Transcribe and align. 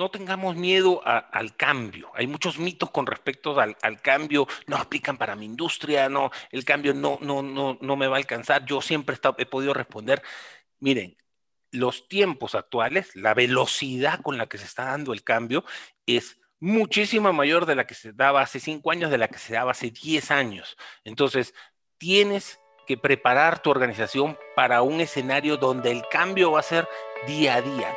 no 0.00 0.10
tengamos 0.10 0.56
miedo 0.56 1.02
al 1.04 1.54
cambio. 1.56 2.10
Hay 2.14 2.26
muchos 2.26 2.58
mitos 2.58 2.90
con 2.90 3.06
respecto 3.06 3.60
al, 3.60 4.00
cambio. 4.00 4.48
No 4.66 4.76
aplican 4.76 5.18
para 5.18 5.36
mi 5.36 5.44
industria, 5.44 6.08
no, 6.08 6.30
el 6.50 6.64
cambio 6.64 6.94
no, 6.94 7.18
no, 7.20 7.42
no, 7.42 7.76
no 7.82 7.96
me 7.96 8.06
va 8.06 8.16
a 8.16 8.18
alcanzar. 8.18 8.64
Yo 8.64 8.80
siempre 8.80 9.18
he 9.36 9.44
podido 9.44 9.74
responder, 9.74 10.22
miren, 10.78 11.18
los 11.70 12.08
tiempos 12.08 12.54
actuales, 12.54 13.14
la 13.14 13.34
velocidad 13.34 14.22
con 14.22 14.38
la 14.38 14.46
que 14.46 14.56
se 14.56 14.64
está 14.64 14.86
dando 14.86 15.12
el 15.12 15.22
cambio 15.22 15.66
es 16.06 16.38
muchísima 16.60 17.32
mayor 17.32 17.66
de 17.66 17.74
la 17.74 17.86
que 17.86 17.94
se 17.94 18.14
daba 18.14 18.40
hace 18.40 18.58
cinco 18.58 18.92
años, 18.92 19.10
de 19.10 19.18
la 19.18 19.28
que 19.28 19.38
se 19.38 19.52
daba 19.52 19.72
hace 19.72 19.90
diez 19.90 20.30
años. 20.30 20.78
Entonces, 21.04 21.52
tienes 21.98 22.58
que 22.86 22.96
preparar 22.96 23.60
tu 23.60 23.68
organización 23.68 24.38
para 24.56 24.80
un 24.80 25.02
escenario 25.02 25.58
donde 25.58 25.90
el 25.90 26.04
cambio 26.10 26.52
va 26.52 26.60
a 26.60 26.62
ser 26.62 26.88
día 27.26 27.56
a 27.56 27.60
día. 27.60 27.94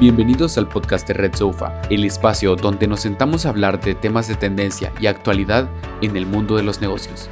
Bienvenidos 0.00 0.56
al 0.56 0.66
podcast 0.66 1.06
de 1.06 1.12
Red 1.12 1.34
Sofa, 1.34 1.78
el 1.90 2.04
espacio 2.06 2.56
donde 2.56 2.86
nos 2.86 3.00
sentamos 3.00 3.44
a 3.44 3.50
hablar 3.50 3.84
de 3.84 3.94
temas 3.94 4.28
de 4.28 4.34
tendencia 4.34 4.94
y 4.98 5.06
actualidad 5.08 5.68
en 6.00 6.16
el 6.16 6.24
mundo 6.24 6.56
de 6.56 6.62
los 6.62 6.80
negocios. 6.80 7.28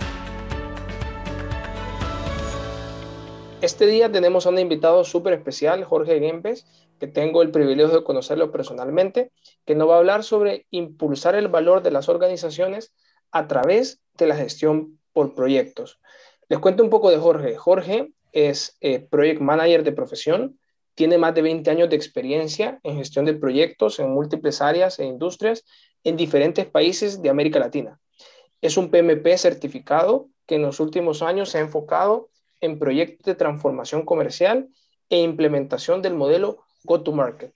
Este 3.62 3.86
día 3.86 4.12
tenemos 4.12 4.44
a 4.44 4.50
un 4.50 4.58
invitado 4.58 5.02
súper 5.04 5.32
especial, 5.32 5.82
Jorge 5.82 6.20
Gempes, 6.20 6.66
que 7.00 7.06
tengo 7.06 7.40
el 7.40 7.50
privilegio 7.52 8.00
de 8.00 8.04
conocerlo 8.04 8.52
personalmente, 8.52 9.32
que 9.64 9.74
nos 9.74 9.88
va 9.88 9.94
a 9.94 9.98
hablar 10.00 10.22
sobre 10.22 10.66
impulsar 10.70 11.36
el 11.36 11.48
valor 11.48 11.82
de 11.82 11.90
las 11.90 12.10
organizaciones 12.10 12.92
a 13.30 13.48
través 13.48 14.02
de 14.18 14.26
la 14.26 14.36
gestión 14.36 14.98
por 15.14 15.34
proyectos. 15.34 16.00
Les 16.50 16.58
cuento 16.58 16.84
un 16.84 16.90
poco 16.90 17.10
de 17.10 17.16
Jorge. 17.16 17.56
Jorge 17.56 18.12
es 18.32 18.76
eh, 18.82 18.98
Project 18.98 19.40
Manager 19.40 19.84
de 19.84 19.92
profesión, 19.92 20.58
tiene 20.98 21.16
más 21.16 21.32
de 21.32 21.42
20 21.42 21.70
años 21.70 21.88
de 21.88 21.94
experiencia 21.94 22.80
en 22.82 22.96
gestión 22.96 23.24
de 23.24 23.32
proyectos 23.32 24.00
en 24.00 24.10
múltiples 24.10 24.60
áreas 24.60 24.98
e 24.98 25.04
industrias 25.04 25.64
en 26.02 26.16
diferentes 26.16 26.66
países 26.66 27.22
de 27.22 27.30
América 27.30 27.60
Latina. 27.60 28.00
Es 28.60 28.76
un 28.76 28.90
PMP 28.90 29.36
certificado 29.36 30.26
que 30.44 30.56
en 30.56 30.62
los 30.62 30.80
últimos 30.80 31.22
años 31.22 31.50
se 31.50 31.58
ha 31.58 31.60
enfocado 31.60 32.30
en 32.60 32.80
proyectos 32.80 33.24
de 33.26 33.36
transformación 33.36 34.04
comercial 34.04 34.70
e 35.08 35.22
implementación 35.22 36.02
del 36.02 36.14
modelo 36.14 36.64
Go-to-Market. 36.82 37.54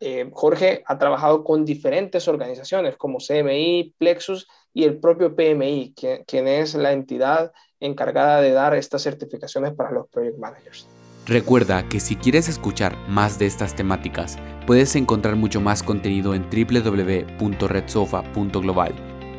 Eh, 0.00 0.28
Jorge 0.32 0.82
ha 0.84 0.98
trabajado 0.98 1.44
con 1.44 1.64
diferentes 1.64 2.26
organizaciones 2.26 2.96
como 2.96 3.18
CMI, 3.18 3.94
Plexus 3.96 4.48
y 4.74 4.82
el 4.82 4.98
propio 4.98 5.36
PMI, 5.36 5.94
quien 6.26 6.48
es 6.48 6.74
la 6.74 6.90
entidad 6.90 7.52
encargada 7.78 8.40
de 8.40 8.50
dar 8.50 8.74
estas 8.74 9.02
certificaciones 9.02 9.72
para 9.72 9.92
los 9.92 10.08
project 10.08 10.38
managers. 10.38 10.88
Recuerda 11.26 11.88
que 11.88 12.00
si 12.00 12.16
quieres 12.16 12.48
escuchar 12.48 12.96
más 13.08 13.38
de 13.38 13.46
estas 13.46 13.76
temáticas, 13.76 14.38
puedes 14.66 14.96
encontrar 14.96 15.36
mucho 15.36 15.60
más 15.60 15.84
contenido 15.84 16.34
en 16.34 16.48
www.redsofa.global. 16.50 18.92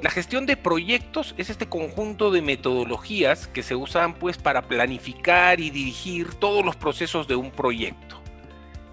La 0.02 0.10
gestión 0.10 0.46
de 0.46 0.56
proyectos 0.56 1.32
es 1.38 1.48
este 1.48 1.68
conjunto 1.68 2.32
de 2.32 2.42
metodologías 2.42 3.46
que 3.46 3.62
se 3.62 3.76
usan 3.76 4.14
pues 4.14 4.36
para 4.36 4.62
planificar 4.62 5.60
y 5.60 5.70
dirigir 5.70 6.34
todos 6.34 6.64
los 6.64 6.74
procesos 6.74 7.28
de 7.28 7.36
un 7.36 7.52
proyecto. 7.52 8.20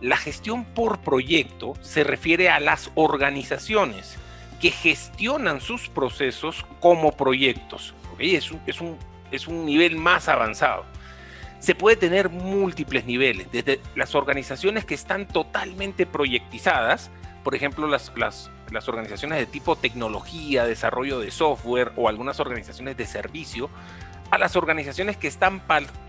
La 0.01 0.17
gestión 0.17 0.65
por 0.65 0.99
proyecto 0.99 1.73
se 1.81 2.03
refiere 2.03 2.49
a 2.49 2.59
las 2.59 2.91
organizaciones 2.93 4.17
que 4.61 4.69
gestionan 4.69 5.61
sus 5.61 5.89
procesos 5.89 6.65
como 6.79 7.11
proyectos. 7.13 7.95
Es, 8.19 8.51
un, 8.51 8.61
es, 8.67 8.79
un, 8.79 8.97
es 9.31 9.47
un 9.47 9.65
nivel 9.65 9.95
más 9.95 10.29
avanzado. 10.29 10.85
Se 11.59 11.75
puede 11.75 11.97
tener 11.97 12.29
múltiples 12.29 13.05
niveles, 13.05 13.51
desde 13.51 13.81
las 13.95 14.15
organizaciones 14.15 14.85
que 14.85 14.95
están 14.95 15.27
totalmente 15.27 16.05
proyectizadas, 16.05 17.11
por 17.43 17.55
ejemplo, 17.55 17.87
las, 17.87 18.11
las 18.15 18.87
organizaciones 18.87 19.39
de 19.39 19.45
tipo 19.45 19.75
tecnología, 19.75 20.65
desarrollo 20.65 21.19
de 21.19 21.31
software 21.31 21.91
o 21.95 22.07
algunas 22.07 22.39
organizaciones 22.39 22.95
de 22.95 23.05
servicio, 23.05 23.69
a 24.31 24.37
las 24.37 24.55
organizaciones 24.55 25.17
que 25.17 25.27
están 25.27 25.61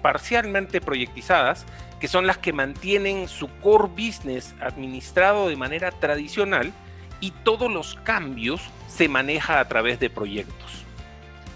parcialmente 0.03 0.81
proyectizadas, 0.81 1.65
que 1.99 2.09
son 2.09 2.27
las 2.27 2.38
que 2.38 2.53
mantienen 2.53 3.28
su 3.28 3.49
core 3.61 3.88
business 3.88 4.55
administrado 4.61 5.49
de 5.49 5.56
manera 5.56 5.91
tradicional 5.91 6.72
y 7.21 7.31
todos 7.31 7.71
los 7.71 7.94
cambios 7.97 8.61
se 8.88 9.09
maneja 9.09 9.61
a 9.61 9.69
través 9.69 10.00
de 10.00 10.11
proyectos. 10.11 10.84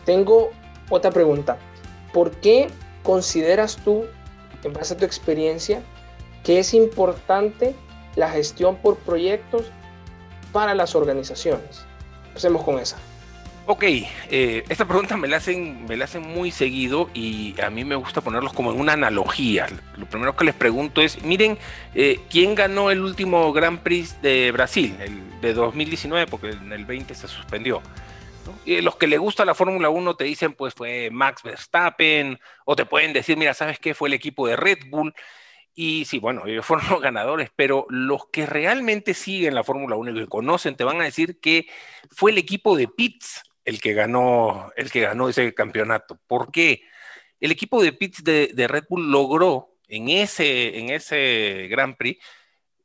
Tengo 0.05 0.51
otra 0.91 1.11
pregunta. 1.11 1.59
¿Por 2.13 2.31
qué 2.33 2.69
consideras 3.05 3.77
tú, 3.77 4.05
en 4.65 4.73
base 4.73 4.95
a 4.95 4.97
tu 4.97 5.05
experiencia, 5.05 5.81
que 6.43 6.59
es 6.59 6.75
importante 6.75 7.77
la 8.17 8.29
gestión 8.31 8.77
por 8.77 8.97
proyectos 8.97 9.71
para 10.53 10.75
las 10.75 10.97
organizaciones? 10.97 11.85
Empecemos 12.27 12.65
con 12.65 12.81
esa. 12.81 12.97
Ok, 13.67 13.83
eh, 13.85 14.63
esta 14.69 14.85
pregunta 14.85 15.17
me 15.17 15.27
la, 15.27 15.39
hacen, 15.39 15.87
me 15.87 15.97
la 15.97 16.05
hacen 16.05 16.21
muy 16.21 16.51
seguido 16.51 17.09
y 17.15 17.59
a 17.63 17.71
mí 17.71 17.83
me 17.83 17.95
gusta 17.95 18.21
ponerlos 18.21 18.53
como 18.53 18.71
en 18.73 18.79
una 18.79 18.93
analogía. 18.93 19.69
Lo 19.97 20.05
primero 20.05 20.37
que 20.37 20.45
les 20.45 20.55
pregunto 20.55 21.01
es, 21.01 21.23
miren, 21.23 21.57
eh, 21.95 22.21
¿quién 22.29 22.55
ganó 22.55 22.91
el 22.91 23.01
último 23.01 23.55
Grand 23.55 23.79
Prix 23.79 24.21
de 24.21 24.53
Brasil, 24.53 24.95
el 25.01 25.41
de 25.41 25.55
2019, 25.55 26.27
porque 26.27 26.51
en 26.51 26.73
el 26.75 26.85
20 26.85 27.15
se 27.15 27.27
suspendió? 27.27 27.81
Y 28.65 28.81
los 28.81 28.97
que 28.97 29.07
le 29.07 29.19
gusta 29.19 29.45
la 29.45 29.55
Fórmula 29.55 29.89
1 29.91 30.17
te 30.17 30.25
dicen, 30.25 30.55
pues 30.55 30.75
fue 30.75 31.11
Max 31.11 31.43
Verstappen, 31.43 32.39
o 32.65 32.77
te 32.77 32.87
pueden 32.87 33.13
decir, 33.13 33.37
mira, 33.37 33.55
¿sabes 33.55 33.79
qué? 33.79 33.95
Fue 33.95 34.09
el 34.09 34.15
equipo 34.15 34.47
de 34.47 34.57
Red 34.57 34.79
Bull. 34.89 35.15
Y 35.75 36.05
sí, 36.05 36.19
bueno, 36.19 36.43
ellos 36.47 36.65
fueron 36.65 36.89
los 36.89 37.01
ganadores, 37.01 37.51
pero 37.55 37.87
los 37.89 38.29
que 38.29 38.47
realmente 38.47 39.15
siguen 39.15 39.55
la 39.55 39.65
Fórmula 39.65 39.97
1 39.97 40.11
y 40.13 40.15
que 40.15 40.27
conocen 40.27 40.77
te 40.77 40.85
van 40.85 41.01
a 41.01 41.05
decir 41.05 41.41
que 41.41 41.67
fue 42.11 42.31
el 42.31 42.39
equipo 42.39 42.77
de 42.77 42.89
Pitts 42.89 43.43
el 43.65 43.81
que 43.81 43.95
ganó, 43.95 44.71
el 44.77 44.91
que 44.91 45.01
ganó 45.01 45.29
ese 45.29 45.55
campeonato. 45.55 46.21
¿Por 46.27 46.53
qué? 46.53 46.83
El 47.41 47.51
equipo 47.51 47.83
de 47.83 47.93
Pitts 47.93 48.23
de, 48.25 48.67
Red 48.69 48.85
Bull 48.89 49.11
logró 49.11 49.77
en 49.89 50.09
ese, 50.09 50.79
en 50.79 50.91
ese 50.91 51.67
Grand 51.71 51.97
Prix 51.97 52.23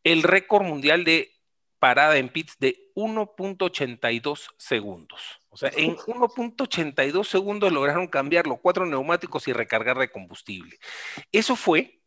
el 0.03 0.23
récord 0.23 0.65
mundial 0.65 1.03
de 1.03 1.31
parada 1.79 2.17
en 2.17 2.29
pits 2.29 2.57
de 2.59 2.91
1.82 2.95 4.49
segundos. 4.57 5.39
O 5.49 5.57
sea, 5.57 5.71
en 5.75 5.95
1.82 5.95 7.23
segundos 7.25 7.71
lograron 7.71 8.07
cambiar 8.07 8.45
los 8.45 8.59
cuatro 8.59 8.85
neumáticos 8.85 9.47
y 9.47 9.53
recargar 9.53 9.97
de 9.97 10.11
combustible. 10.11 10.77
Eso 11.31 11.55
fue 11.55 12.01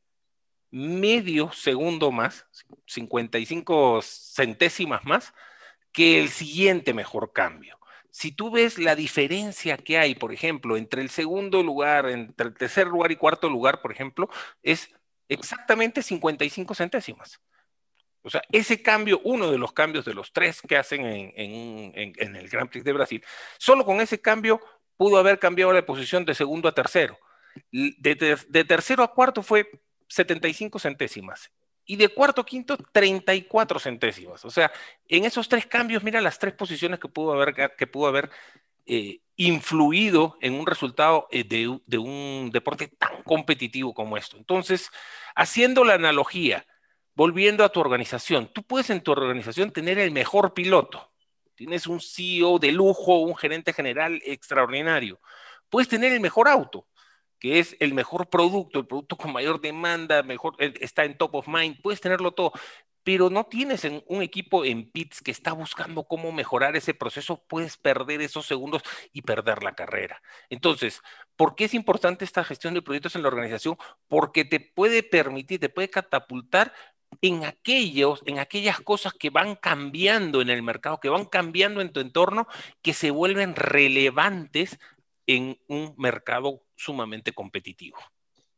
medio 0.70 1.52
segundo 1.52 2.10
más, 2.10 2.46
55 2.86 4.00
centésimas 4.02 5.04
más, 5.04 5.34
que 5.92 6.20
el 6.20 6.28
siguiente 6.28 6.94
mejor 6.94 7.32
cambio. 7.32 7.78
Si 8.10 8.30
tú 8.32 8.50
ves 8.50 8.78
la 8.78 8.94
diferencia 8.94 9.76
que 9.76 9.98
hay, 9.98 10.14
por 10.14 10.32
ejemplo, 10.32 10.76
entre 10.76 11.02
el 11.02 11.08
segundo 11.08 11.62
lugar, 11.62 12.08
entre 12.08 12.48
el 12.48 12.54
tercer 12.54 12.86
lugar 12.86 13.10
y 13.10 13.16
cuarto 13.16 13.48
lugar, 13.48 13.80
por 13.80 13.92
ejemplo, 13.92 14.28
es 14.62 14.90
exactamente 15.28 16.02
55 16.02 16.74
centésimas. 16.74 17.40
O 18.22 18.30
sea, 18.30 18.42
ese 18.52 18.82
cambio, 18.82 19.20
uno 19.24 19.50
de 19.50 19.58
los 19.58 19.72
cambios 19.72 20.04
de 20.04 20.14
los 20.14 20.32
tres 20.32 20.62
que 20.62 20.76
hacen 20.76 21.04
en, 21.04 22.36
el 22.36 22.48
Grand 22.48 22.70
Prix 22.70 22.84
de 22.84 22.92
Brasil, 22.92 23.24
solo 23.58 23.84
con 23.84 24.00
ese 24.00 24.20
cambio 24.20 24.60
pudo 24.96 25.18
haber 25.18 25.38
cambiado 25.38 25.72
la 25.72 25.84
posición 25.84 26.24
de 26.24 26.34
segundo 26.34 26.68
a 26.68 26.74
tercero. 26.74 27.18
De, 27.70 28.64
tercero 28.64 29.02
a 29.02 29.12
cuarto 29.12 29.42
fue 29.42 29.68
75 30.08 30.78
centésimas. 30.78 31.50
Y 31.84 31.96
de 31.96 32.08
cuarto 32.08 32.42
a 32.42 32.46
quinto, 32.46 32.76
34 32.76 33.80
centésimas. 33.80 34.44
O 34.44 34.50
sea, 34.50 34.70
en 35.08 35.24
esos 35.24 35.48
tres 35.48 35.66
cambios, 35.66 36.04
mira 36.04 36.20
las 36.20 36.38
tres 36.38 36.54
posiciones 36.54 37.00
que 37.00 37.08
pudo 37.08 37.32
haber, 37.32 37.74
que 37.76 37.86
pudo 37.88 38.06
haber 38.06 38.30
eh, 38.86 39.20
influido 39.34 40.38
en 40.40 40.54
un 40.54 40.66
resultado 40.66 41.26
eh, 41.32 41.42
de, 41.42 41.80
de 41.86 41.98
un 41.98 42.50
deporte 42.52 42.86
tan 42.86 43.24
competitivo 43.24 43.92
como 43.92 44.16
esto. 44.16 44.36
Entonces, 44.36 44.90
haciendo 45.34 45.82
la 45.82 45.94
analogía, 45.94 46.64
volviendo 47.14 47.64
a 47.64 47.68
tu 47.70 47.80
organización, 47.80 48.50
tú 48.52 48.62
puedes 48.62 48.90
en 48.90 49.02
tu 49.02 49.12
organización 49.12 49.70
tener 49.70 49.98
el 49.98 50.10
mejor 50.10 50.54
piloto. 50.54 51.12
Tienes 51.54 51.86
un 51.86 52.00
CEO 52.00 52.58
de 52.58 52.72
lujo, 52.72 53.18
un 53.18 53.36
gerente 53.36 53.72
general 53.72 54.20
extraordinario. 54.24 55.20
Puedes 55.68 55.88
tener 55.88 56.12
el 56.12 56.20
mejor 56.20 56.48
auto, 56.48 56.86
que 57.38 57.58
es 57.58 57.76
el 57.80 57.94
mejor 57.94 58.28
producto, 58.30 58.78
el 58.78 58.86
producto 58.86 59.16
con 59.16 59.32
mayor 59.32 59.60
demanda, 59.60 60.22
mejor 60.22 60.54
eh, 60.58 60.72
está 60.80 61.04
en 61.04 61.16
top 61.18 61.34
of 61.36 61.48
mind, 61.48 61.80
puedes 61.82 62.00
tenerlo 62.00 62.32
todo, 62.32 62.52
pero 63.04 63.30
no 63.30 63.44
tienes 63.44 63.84
un 64.06 64.22
equipo 64.22 64.64
en 64.64 64.90
pits 64.90 65.20
que 65.22 65.30
está 65.32 65.52
buscando 65.52 66.04
cómo 66.04 66.30
mejorar 66.30 66.76
ese 66.76 66.94
proceso, 66.94 67.44
puedes 67.48 67.76
perder 67.76 68.22
esos 68.22 68.46
segundos 68.46 68.82
y 69.12 69.22
perder 69.22 69.62
la 69.62 69.74
carrera. 69.74 70.22
Entonces, 70.50 71.02
¿por 71.36 71.56
qué 71.56 71.64
es 71.64 71.74
importante 71.74 72.24
esta 72.24 72.44
gestión 72.44 72.74
de 72.74 72.82
proyectos 72.82 73.16
en 73.16 73.22
la 73.22 73.28
organización? 73.28 73.76
Porque 74.06 74.44
te 74.44 74.60
puede 74.60 75.02
permitir, 75.02 75.58
te 75.58 75.68
puede 75.68 75.90
catapultar 75.90 76.72
en 77.20 77.44
aquellos, 77.44 78.22
en 78.26 78.38
aquellas 78.38 78.80
cosas 78.80 79.12
que 79.12 79.30
van 79.30 79.56
cambiando 79.56 80.40
en 80.40 80.50
el 80.50 80.62
mercado, 80.62 80.98
que 80.98 81.08
van 81.08 81.26
cambiando 81.26 81.80
en 81.80 81.92
tu 81.92 82.00
entorno, 82.00 82.46
que 82.80 82.94
se 82.94 83.10
vuelven 83.10 83.54
relevantes 83.54 84.78
en 85.26 85.58
un 85.68 85.94
mercado 85.98 86.62
sumamente 86.74 87.32
competitivo. 87.32 87.98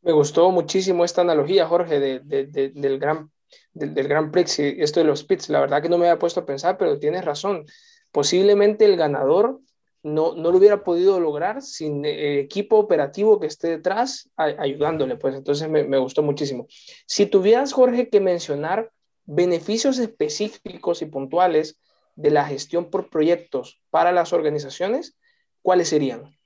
Me 0.03 0.13
gustó 0.13 0.51
muchísimo 0.51 1.05
esta 1.05 1.23
analogía, 1.23 1.67
Jorge, 1.67 1.99
del, 1.99 2.99
gran, 2.99 3.31
del, 3.73 4.31
Prix 4.31 4.59
y 4.59 4.77
esto 4.79 5.01
de 5.01 5.07
los 5.07 5.25
pits. 5.25 5.49
La 5.49 5.61
verdad 5.61 5.83
que 5.83 5.89
no 5.89 5.99
me 5.99 6.07
había 6.09 6.19
puesto 6.19 6.41
a 6.41 6.47
pensar, 6.47 6.77
pero 6.77 6.99
tienes 6.99 7.25
razón. 7.25 7.65
Posiblemente 8.13 8.85
el 8.85 8.97
ganador 8.97 9.61
no, 10.05 10.35
no 10.35 10.53
lo 10.53 10.59
hubiera 10.59 10.85
podido 10.85 11.19
lograr 11.19 11.63
sin 11.63 12.05
el 12.05 12.39
equipo 12.39 12.77
operativo 12.77 13.41
que 13.41 13.47
esté 13.47 13.69
detrás 13.69 14.31
ayudándole, 14.37 15.17
pues 15.17 15.35
entonces 15.35 15.69
me, 15.69 15.83
me, 15.85 15.97
gustó 15.97 16.23
muchísimo. 16.23 16.67
Si 17.07 17.25
tuvieras, 17.25 17.73
Jorge, 17.73 18.11
que 18.11 18.21
mencionar 18.21 18.93
beneficios 19.25 19.99
específicos 19.99 21.01
y 21.01 21.07
puntuales 21.07 21.81
de 22.17 22.31
la 22.31 22.45
gestión 22.45 22.91
por 22.91 23.09
proyectos 23.09 23.81
para 23.89 24.13
las 24.13 24.35
organizaciones, 24.35 25.17
¿cuáles 25.63 25.89
serían? 25.89 26.39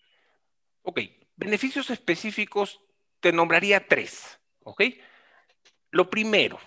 Ok, 0.83 1.01
beneficios 1.35 1.91
específicos 1.91 2.81
te 3.19 3.33
nombraría 3.33 3.89
tres, 3.89 4.39
¿ok? 4.63 4.83
Lo 5.91 6.09
primero, 6.09 6.61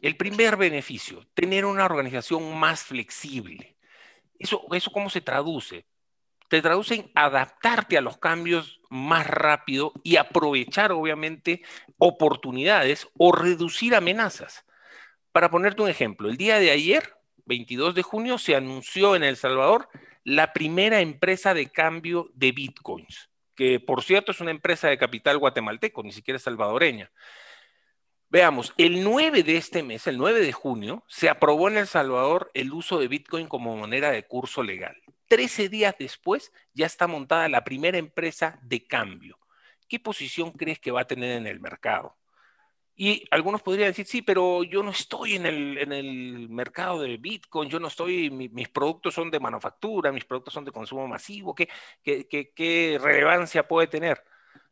el 0.00 0.16
primer 0.16 0.56
beneficio, 0.56 1.24
tener 1.34 1.64
una 1.64 1.84
organización 1.84 2.58
más 2.58 2.82
flexible. 2.82 3.76
¿Eso, 4.40 4.66
eso 4.72 4.90
cómo 4.90 5.08
se 5.08 5.20
traduce? 5.20 5.86
Te 6.52 6.60
traduce 6.60 6.96
en 6.96 7.10
adaptarte 7.14 7.96
a 7.96 8.02
los 8.02 8.18
cambios 8.18 8.82
más 8.90 9.26
rápido 9.26 9.94
y 10.02 10.16
aprovechar, 10.16 10.92
obviamente, 10.92 11.62
oportunidades 11.96 13.08
o 13.16 13.32
reducir 13.32 13.94
amenazas. 13.94 14.66
Para 15.32 15.50
ponerte 15.50 15.80
un 15.80 15.88
ejemplo, 15.88 16.28
el 16.28 16.36
día 16.36 16.58
de 16.58 16.70
ayer, 16.70 17.14
22 17.46 17.94
de 17.94 18.02
junio, 18.02 18.36
se 18.36 18.54
anunció 18.54 19.16
en 19.16 19.22
El 19.22 19.38
Salvador 19.38 19.88
la 20.24 20.52
primera 20.52 21.00
empresa 21.00 21.54
de 21.54 21.70
cambio 21.70 22.28
de 22.34 22.52
bitcoins, 22.52 23.30
que 23.54 23.80
por 23.80 24.02
cierto 24.02 24.32
es 24.32 24.40
una 24.42 24.50
empresa 24.50 24.88
de 24.88 24.98
capital 24.98 25.38
guatemalteco, 25.38 26.02
ni 26.02 26.12
siquiera 26.12 26.38
salvadoreña. 26.38 27.10
Veamos, 28.28 28.74
el 28.76 29.02
9 29.02 29.42
de 29.42 29.56
este 29.56 29.82
mes, 29.82 30.06
el 30.06 30.18
9 30.18 30.40
de 30.40 30.52
junio, 30.52 31.02
se 31.08 31.30
aprobó 31.30 31.68
en 31.68 31.78
El 31.78 31.86
Salvador 31.86 32.50
el 32.52 32.74
uso 32.74 32.98
de 32.98 33.08
Bitcoin 33.08 33.48
como 33.48 33.74
moneda 33.74 34.10
de 34.10 34.26
curso 34.26 34.62
legal. 34.62 34.98
13 35.32 35.70
días 35.70 35.94
después 35.98 36.52
ya 36.74 36.84
está 36.84 37.06
montada 37.06 37.48
la 37.48 37.64
primera 37.64 37.96
empresa 37.96 38.58
de 38.60 38.86
cambio. 38.86 39.38
¿Qué 39.88 39.98
posición 39.98 40.50
crees 40.50 40.78
que 40.78 40.90
va 40.90 41.00
a 41.00 41.06
tener 41.06 41.38
en 41.38 41.46
el 41.46 41.58
mercado? 41.58 42.18
Y 42.94 43.24
algunos 43.30 43.62
podrían 43.62 43.88
decir, 43.88 44.04
sí, 44.04 44.20
pero 44.20 44.62
yo 44.62 44.82
no 44.82 44.90
estoy 44.90 45.36
en 45.36 45.46
el, 45.46 46.50
mercado 46.50 47.00
de 47.00 47.16
Bitcoin, 47.16 47.70
yo 47.70 47.80
no 47.80 47.88
estoy, 47.88 48.28
mis 48.28 48.68
productos 48.68 49.14
son 49.14 49.30
de 49.30 49.40
manufactura, 49.40 50.12
mis 50.12 50.26
productos 50.26 50.52
son 50.52 50.66
de 50.66 50.70
consumo 50.70 51.08
masivo, 51.08 51.54
¿qué, 51.54 51.66
qué 52.04 53.00
relevancia 53.02 53.66
puede 53.66 53.86
tener? 53.86 54.22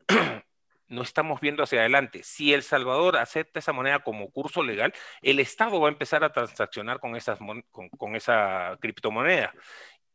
no 0.89 1.01
estamos 1.01 1.41
viendo 1.41 1.63
hacia 1.63 1.79
adelante. 1.79 2.21
Si 2.21 2.53
El 2.53 2.61
Salvador 2.61 3.17
acepta 3.17 3.57
esa 3.57 3.73
moneda 3.73 4.03
como 4.03 4.29
curso 4.29 4.61
legal, 4.61 4.93
el 5.23 5.39
Estado 5.39 5.79
va 5.79 5.87
a 5.87 5.91
empezar 5.91 6.23
a 6.23 6.31
transaccionar 6.31 6.99
con, 6.99 7.15
esas, 7.15 7.39
con 7.71 8.15
esa 8.15 8.77
criptomoneda. 8.79 9.53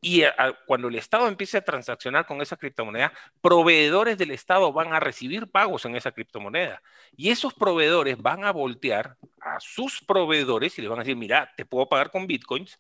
Y 0.09 0.23
cuando 0.67 0.87
el 0.87 0.95
Estado 0.95 1.27
empiece 1.27 1.59
a 1.59 1.65
transaccionar 1.65 2.27
con 2.27 2.41
esa 2.41 2.57
criptomoneda, 2.57 3.13
proveedores 3.41 4.17
del 4.17 4.31
Estado 4.31 4.73
van 4.73 4.93
a 4.93 5.01
recibir 5.01 5.51
pagos 5.51 5.85
en 5.85 5.97
esa 5.97 6.13
criptomoneda. 6.13 6.81
Y 7.17 7.31
esos 7.31 7.55
proveedores 7.55 8.17
van 8.17 8.45
a 8.45 8.53
voltear 8.53 9.17
a 9.41 9.59
sus 9.59 10.01
proveedores 10.01 10.79
y 10.79 10.83
les 10.83 10.89
van 10.89 11.01
a 11.01 11.03
decir, 11.03 11.17
mira, 11.17 11.53
te 11.57 11.65
puedo 11.67 11.89
pagar 11.89 12.13
con 12.13 12.29
bitcoins. 12.29 12.79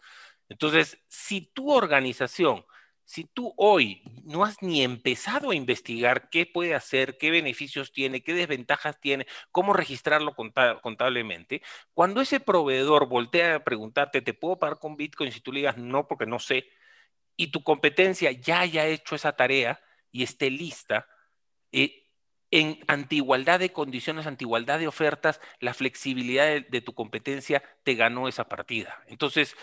Entonces, 0.48 1.02
si 1.08 1.40
tu 1.40 1.72
organización, 1.72 2.64
si 3.02 3.24
tú 3.24 3.52
hoy 3.56 4.04
no 4.24 4.44
has 4.44 4.62
ni 4.62 4.84
empezado 4.84 5.50
a 5.50 5.56
investigar 5.56 6.30
qué 6.30 6.46
puede 6.46 6.76
hacer, 6.76 7.18
qué 7.18 7.32
beneficios 7.32 7.90
tiene, 7.90 8.22
qué 8.22 8.34
desventajas 8.34 9.00
tiene, 9.00 9.26
cómo 9.50 9.72
registrarlo 9.72 10.36
contablemente, 10.80 11.60
cuando 11.92 12.20
ese 12.20 12.38
proveedor 12.38 13.08
voltea 13.08 13.56
a 13.56 13.64
preguntarte, 13.64 14.22
¿te 14.22 14.32
puedo 14.32 14.60
pagar 14.60 14.78
con 14.78 14.96
bitcoins? 14.96 15.34
Si 15.34 15.40
tú 15.40 15.50
le 15.50 15.58
digas 15.58 15.76
no 15.76 16.06
porque 16.06 16.26
no 16.26 16.38
sé, 16.38 16.68
y 17.36 17.48
tu 17.48 17.62
competencia 17.62 18.32
ya 18.32 18.60
haya 18.60 18.86
hecho 18.86 19.14
esa 19.14 19.32
tarea 19.32 19.80
y 20.10 20.22
esté 20.22 20.50
lista, 20.50 21.06
eh, 21.72 22.06
en 22.50 22.78
antigualdad 22.86 23.60
de 23.60 23.72
condiciones, 23.72 24.26
antigualdad 24.26 24.78
de 24.78 24.88
ofertas, 24.88 25.40
la 25.60 25.74
flexibilidad 25.74 26.46
de, 26.46 26.80
tu 26.80 26.94
competencia 26.94 27.62
te 27.82 27.94
ganó 27.94 28.28
esa 28.28 28.48
partida. 28.48 29.02
Entonces, 29.08 29.56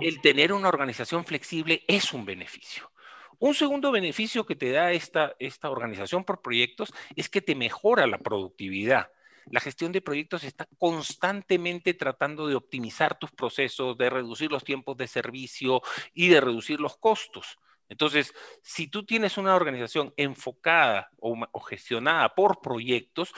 el 0.00 0.20
tener 0.20 0.52
una 0.52 0.68
organización 0.68 1.24
flexible 1.24 1.82
es 1.88 2.12
un 2.12 2.24
beneficio. 2.24 2.92
Un 3.38 3.54
segundo 3.54 3.90
beneficio 3.90 4.46
que 4.46 4.54
te 4.54 4.70
da 4.70 4.92
esta, 4.92 5.34
esta 5.38 5.70
organización 5.70 6.24
por 6.24 6.40
proyectos 6.40 6.92
es 7.16 7.28
que 7.28 7.40
te 7.40 7.54
mejora 7.54 8.06
la 8.06 8.18
productividad. 8.18 9.10
La 9.46 9.60
gestión 9.60 9.92
de 9.92 10.00
proyectos 10.00 10.44
está 10.44 10.66
constantemente 10.78 11.94
tratando 11.94 12.46
de 12.46 12.54
optimizar 12.54 13.18
tus 13.18 13.30
procesos, 13.30 13.96
de 13.98 14.10
reducir 14.10 14.50
los 14.50 14.64
tiempos 14.64 14.96
de 14.96 15.06
servicio 15.06 15.82
y 16.12 16.28
de 16.28 16.40
reducir 16.40 16.80
los 16.80 16.96
costos. 16.96 17.58
Entonces, 17.88 18.32
si 18.62 18.88
tú 18.88 19.04
tienes 19.04 19.36
una 19.36 19.54
organización 19.54 20.12
enfocada 20.16 21.10
o, 21.18 21.36
gestionada 21.60 22.34
por 22.34 22.60
proyectos, 22.60 23.32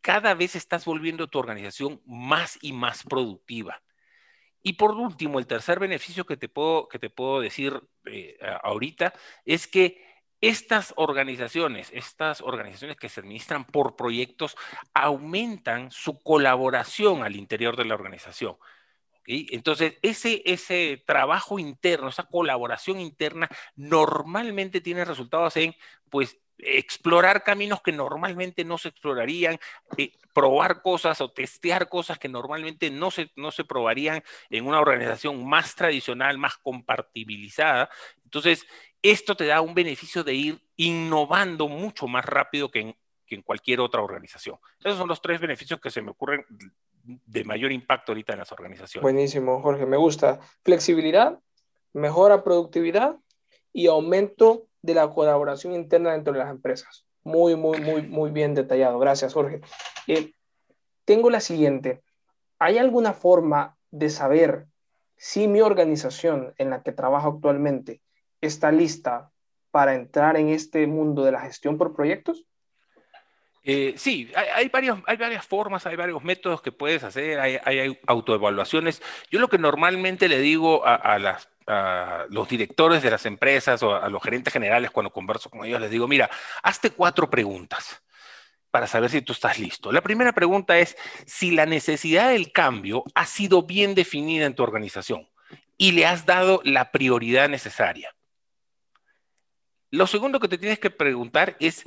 cada 0.00 0.34
vez 0.34 0.54
estás 0.56 0.84
volviendo 0.84 1.28
tu 1.28 1.38
organización 1.38 2.00
más 2.04 2.58
y 2.60 2.72
más 2.72 3.04
productiva. 3.04 3.82
Y 4.62 4.74
por 4.74 4.90
último, 4.92 5.38
el 5.38 5.46
tercer 5.46 5.78
beneficio 5.78 6.26
que 6.26 6.36
te 6.36 6.48
puedo, 6.48 6.88
que 6.88 6.98
te 6.98 7.08
puedo 7.08 7.40
decir 7.40 7.80
eh, 8.04 8.38
ahorita 8.62 9.14
es 9.46 9.66
que 9.66 10.09
estas 10.40 10.94
organizaciones, 10.96 11.90
estas 11.92 12.40
organizaciones 12.40 12.96
que 12.96 13.08
se 13.08 13.20
administran 13.20 13.64
por 13.64 13.96
proyectos, 13.96 14.56
aumentan 14.94 15.90
su 15.90 16.18
colaboración 16.20 17.22
al 17.22 17.36
interior 17.36 17.76
de 17.76 17.84
la 17.84 17.94
organización. 17.94 18.56
Entonces, 19.26 19.98
ese, 20.02 20.42
ese 20.44 21.02
trabajo 21.06 21.58
interno, 21.58 22.08
esa 22.08 22.24
colaboración 22.24 23.00
interna, 23.00 23.48
normalmente 23.76 24.80
tiene 24.80 25.04
resultados 25.04 25.56
en, 25.56 25.74
pues, 26.08 26.38
explorar 26.58 27.42
caminos 27.42 27.80
que 27.80 27.92
normalmente 27.92 28.64
no 28.64 28.76
se 28.78 28.88
explorarían, 28.88 29.58
eh, 29.96 30.12
probar 30.34 30.82
cosas 30.82 31.20
o 31.20 31.30
testear 31.30 31.88
cosas 31.88 32.18
que 32.18 32.28
normalmente 32.28 32.90
no 32.90 33.10
se, 33.10 33.30
no 33.36 33.50
se 33.50 33.64
probarían 33.64 34.22
en 34.50 34.66
una 34.66 34.80
organización 34.80 35.48
más 35.48 35.74
tradicional, 35.74 36.38
más 36.38 36.56
compartibilizada. 36.58 37.88
Entonces, 38.24 38.66
esto 39.02 39.36
te 39.36 39.46
da 39.46 39.60
un 39.60 39.74
beneficio 39.74 40.24
de 40.24 40.34
ir 40.34 40.60
innovando 40.76 41.68
mucho 41.68 42.06
más 42.06 42.24
rápido 42.24 42.70
que 42.70 42.80
en, 43.28 43.42
cualquier 43.42 43.80
otra 43.80 44.02
organización. 44.02 44.56
Esos 44.80 44.98
son 44.98 45.06
los 45.06 45.22
tres 45.22 45.40
beneficios 45.40 45.80
que 45.80 45.90
se 45.90 46.02
me 46.02 46.10
ocurren 46.10 46.44
de 47.04 47.44
mayor 47.44 47.70
impacto 47.70 48.10
ahorita 48.10 48.32
en 48.32 48.40
las 48.40 48.50
organizaciones. 48.50 49.02
Buenísimo, 49.02 49.62
Jorge, 49.62 49.86
me 49.86 49.96
gusta. 49.96 50.40
Flexibilidad, 50.64 51.38
mejora 51.92 52.42
productividad 52.42 53.16
y 53.72 53.86
aumento 53.86 54.66
de 54.82 54.94
la 54.94 55.08
colaboración 55.10 55.74
interna 55.74 56.12
dentro 56.12 56.32
de 56.32 56.40
las 56.40 56.50
empresas. 56.50 57.06
Muy, 57.22 57.54
muy, 57.54 57.80
muy, 57.80 58.02
muy 58.02 58.32
bien 58.32 58.54
detallado. 58.54 58.98
Gracias, 58.98 59.32
Jorge. 59.32 59.60
Eh, 60.08 60.32
tengo 61.04 61.30
la 61.30 61.40
siguiente. 61.40 62.02
¿Hay 62.58 62.78
alguna 62.78 63.12
forma 63.12 63.76
de 63.92 64.10
saber 64.10 64.66
si 65.16 65.46
mi 65.46 65.60
organización 65.60 66.52
en 66.58 66.70
la 66.70 66.82
que 66.82 66.92
trabajo 66.92 67.28
actualmente 67.28 68.00
está 68.40 68.72
lista 68.72 69.30
para 69.70 69.94
entrar 69.94 70.36
en 70.36 70.48
este 70.48 70.86
mundo 70.86 71.24
de 71.24 71.32
la 71.32 71.40
gestión 71.40 71.78
por 71.78 71.94
proyectos? 71.94 72.46
Eh, 73.62 73.94
sí, 73.96 74.32
hay, 74.34 74.68
varias 74.68 75.46
formas, 75.46 75.84
hay 75.86 75.94
varios 75.94 76.24
métodos 76.24 76.62
que 76.62 76.72
puedes 76.72 77.04
hacer, 77.04 77.38
hay, 77.38 77.98
autoevaluaciones. 78.06 79.02
Yo 79.30 79.38
lo 79.38 79.48
que 79.48 79.58
normalmente 79.58 80.28
le 80.28 80.38
digo 80.38 80.82
a, 80.84 81.38
los 82.30 82.48
directores 82.48 83.02
de 83.02 83.10
las 83.10 83.26
empresas 83.26 83.82
o 83.82 83.94
a 83.94 84.08
los 84.08 84.22
gerentes 84.22 84.52
generales 84.52 84.90
cuando 84.90 85.12
converso 85.12 85.50
con 85.50 85.64
ellos, 85.64 85.80
les 85.80 85.90
digo, 85.90 86.08
mira, 86.08 86.28
hazte 86.62 86.90
cuatro 86.90 87.30
preguntas 87.30 88.02
para 88.70 88.86
saber 88.86 89.10
si 89.10 89.22
tú 89.22 89.32
estás 89.32 89.58
listo. 89.58 89.92
La 89.92 90.00
primera 90.00 90.32
pregunta 90.32 90.78
es 90.78 90.96
si 91.26 91.50
la 91.50 91.66
necesidad 91.66 92.30
del 92.30 92.52
cambio 92.52 93.04
ha 93.14 93.26
sido 93.26 93.62
bien 93.62 93.94
definida 93.94 94.46
en 94.46 94.54
tu 94.54 94.62
organización 94.62 95.28
y 95.76 95.92
le 95.92 96.06
has 96.06 96.26
dado 96.26 96.60
la 96.64 96.90
prioridad 96.90 97.48
necesaria. 97.48 98.14
Lo 99.90 100.06
segundo 100.06 100.38
que 100.38 100.48
te 100.48 100.58
tienes 100.58 100.78
que 100.78 100.90
preguntar 100.90 101.56
es, 101.58 101.84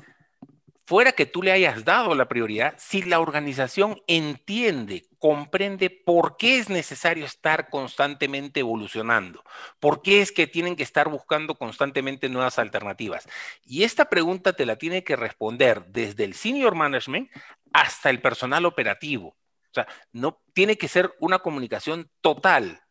fuera 0.85 1.13
que 1.13 1.25
tú 1.25 1.41
le 1.41 1.53
hayas 1.53 1.85
dado 1.85 2.15
la 2.15 2.27
prioridad, 2.27 2.75
si 2.77 3.01
la 3.01 3.21
organización 3.21 4.01
entiende, 4.07 5.05
comprende 5.19 5.89
por 5.89 6.35
qué 6.35 6.59
es 6.59 6.69
necesario 6.69 7.25
estar 7.25 7.69
constantemente 7.69 8.59
evolucionando, 8.59 9.43
por 9.79 10.01
qué 10.01 10.21
es 10.21 10.33
que 10.33 10.47
tienen 10.47 10.75
que 10.75 10.83
estar 10.83 11.07
buscando 11.07 11.55
constantemente 11.55 12.27
nuevas 12.27 12.59
alternativas. 12.59 13.27
Y 13.63 13.83
esta 13.83 14.09
pregunta 14.09 14.51
te 14.51 14.65
la 14.65 14.75
tiene 14.75 15.05
que 15.05 15.15
responder 15.15 15.85
desde 15.85 16.25
el 16.25 16.33
senior 16.33 16.75
management 16.75 17.31
hasta 17.71 18.09
el 18.09 18.21
personal 18.21 18.65
operativo. 18.65 19.29
O 19.29 19.73
sea, 19.73 19.87
no 20.11 20.41
tiene 20.53 20.77
que 20.77 20.89
ser 20.89 21.15
una 21.19 21.39
comunicación 21.39 22.11
total. 22.19 22.81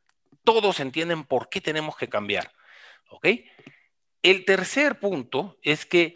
Todos 0.42 0.80
entienden 0.80 1.24
por 1.24 1.50
qué 1.50 1.60
tenemos 1.60 1.96
que 1.96 2.08
cambiar. 2.08 2.50
¿Ok? 3.10 3.28
El 4.22 4.44
tercer 4.44 5.00
punto 5.00 5.58
es 5.62 5.84
que 5.84 6.14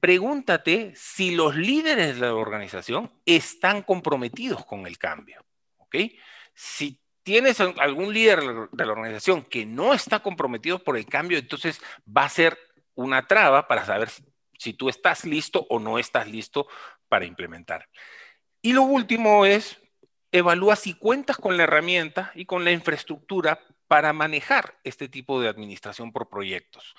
pregúntate 0.00 0.92
si 0.94 1.34
los 1.34 1.56
líderes 1.56 2.20
de 2.20 2.26
la 2.26 2.34
organización 2.34 3.12
están 3.26 3.82
comprometidos 3.82 4.64
con 4.64 4.86
el 4.86 4.96
cambio. 4.96 5.44
¿Ok? 5.78 5.96
Si 6.54 7.00
tienes 7.24 7.60
algún 7.60 8.14
líder 8.14 8.40
de 8.70 8.86
la 8.86 8.92
organización 8.92 9.42
que 9.42 9.66
no 9.66 9.92
está 9.92 10.20
comprometido 10.20 10.78
por 10.78 10.96
el 10.96 11.06
cambio, 11.06 11.38
entonces 11.38 11.80
va 12.06 12.24
a 12.24 12.28
ser 12.28 12.56
una 12.94 13.26
traba 13.26 13.66
para 13.66 13.84
saber 13.84 14.08
si, 14.58 14.72
tú 14.72 14.88
estás 14.88 15.24
listo 15.24 15.66
o 15.68 15.78
no 15.80 15.98
estás 15.98 16.28
listo 16.28 16.68
para 17.08 17.26
implementar. 17.26 17.88
Y 18.62 18.72
lo 18.72 18.82
último 18.82 19.46
es, 19.46 19.80
evalúa 20.32 20.76
si 20.76 20.94
cuentas 20.94 21.36
con 21.36 21.56
la 21.56 21.64
herramienta 21.64 22.32
y 22.34 22.44
con 22.44 22.64
la 22.64 22.70
infraestructura 22.70 23.60
para 23.88 24.12
manejar 24.12 24.78
este 24.84 25.08
tipo 25.08 25.40
de 25.40 25.48
administración 25.48 26.12
por 26.12 26.28
proyectos 26.28 26.94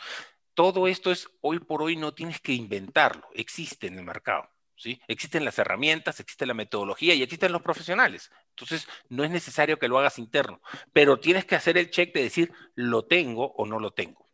todo 0.59 0.89
esto 0.89 1.09
es 1.09 1.29
hoy 1.39 1.59
por 1.59 1.81
hoy 1.81 1.95
no 1.95 2.13
tienes 2.13 2.41
que 2.41 2.51
inventarlo, 2.51 3.25
existe 3.33 3.87
en 3.87 3.97
el 3.97 4.03
mercado. 4.03 4.49
¿Sí? 4.75 4.99
Existen 5.07 5.45
las 5.45 5.57
herramientas, 5.57 6.19
existe 6.19 6.45
la 6.45 6.53
metodología 6.53 7.13
y 7.13 7.23
existen 7.23 7.53
los 7.53 7.61
profesionales. 7.61 8.29
Entonces, 8.49 8.85
no 9.07 9.23
es 9.23 9.31
necesario 9.31 9.79
que 9.79 9.87
lo 9.87 9.97
hagas 9.97 10.19
interno, 10.19 10.61
pero 10.91 11.17
tienes 11.17 11.45
que 11.45 11.55
hacer 11.55 11.77
el 11.77 11.89
check 11.89 12.13
de 12.13 12.23
decir, 12.23 12.51
lo 12.75 13.05
tengo 13.05 13.53
o 13.53 13.65
no 13.65 13.79
lo 13.79 13.91
tengo. 13.91 14.25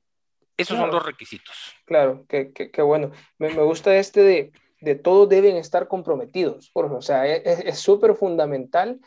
Esos 0.57 0.79
son 0.79 0.89
los 0.89 1.05
requisitos. 1.05 1.75
Claro, 1.85 2.25
qué, 2.27 2.71
bueno. 2.81 3.11
Me, 3.37 3.53
gusta 3.53 3.95
este 3.95 4.23
de, 4.23 4.51
de 4.81 4.95
todos 4.95 5.29
deben 5.29 5.57
estar 5.57 5.87
comprometidos. 5.87 6.71
O 6.73 7.01
sea, 7.03 7.27
e, 7.27 7.43
e, 7.45 7.69
es 7.69 7.77
súper 7.77 8.15
fundamental 8.15 8.99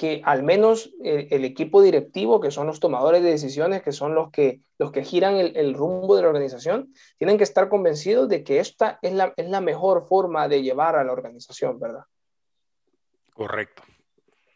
que 0.00 0.22
al 0.24 0.42
menos 0.42 0.94
el, 1.04 1.44
equipo 1.44 1.82
directivo, 1.82 2.40
que 2.40 2.50
son 2.50 2.66
los 2.66 2.80
tomadores 2.80 3.22
de 3.22 3.32
decisiones, 3.32 3.82
que 3.82 3.92
son 3.92 4.14
los 4.14 4.30
que, 4.30 4.62
los 4.78 4.92
que 4.92 5.04
giran 5.04 5.36
el, 5.36 5.74
rumbo 5.74 6.16
de 6.16 6.22
la 6.22 6.28
organización, 6.28 6.94
tienen 7.18 7.36
que 7.36 7.44
estar 7.44 7.68
convencidos 7.68 8.26
de 8.30 8.42
que 8.42 8.60
esta 8.60 8.98
es 9.02 9.12
la, 9.12 9.34
es 9.36 9.50
la 9.50 9.60
mejor 9.60 10.08
forma 10.08 10.48
de 10.48 10.62
llevar 10.62 10.96
a 10.96 11.04
la 11.04 11.12
organización, 11.12 11.78
¿verdad? 11.78 12.04
Correcto. 13.34 13.82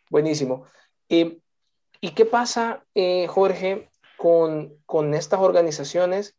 Buenísimo. 0.08 0.64
¿Y 1.08 1.42
qué 2.16 2.24
pasa, 2.24 2.86
eh, 2.94 3.26
Jorge, 3.26 3.90
con, 4.16 4.78
con 4.86 5.12
estas 5.12 5.40
organizaciones 5.40 6.38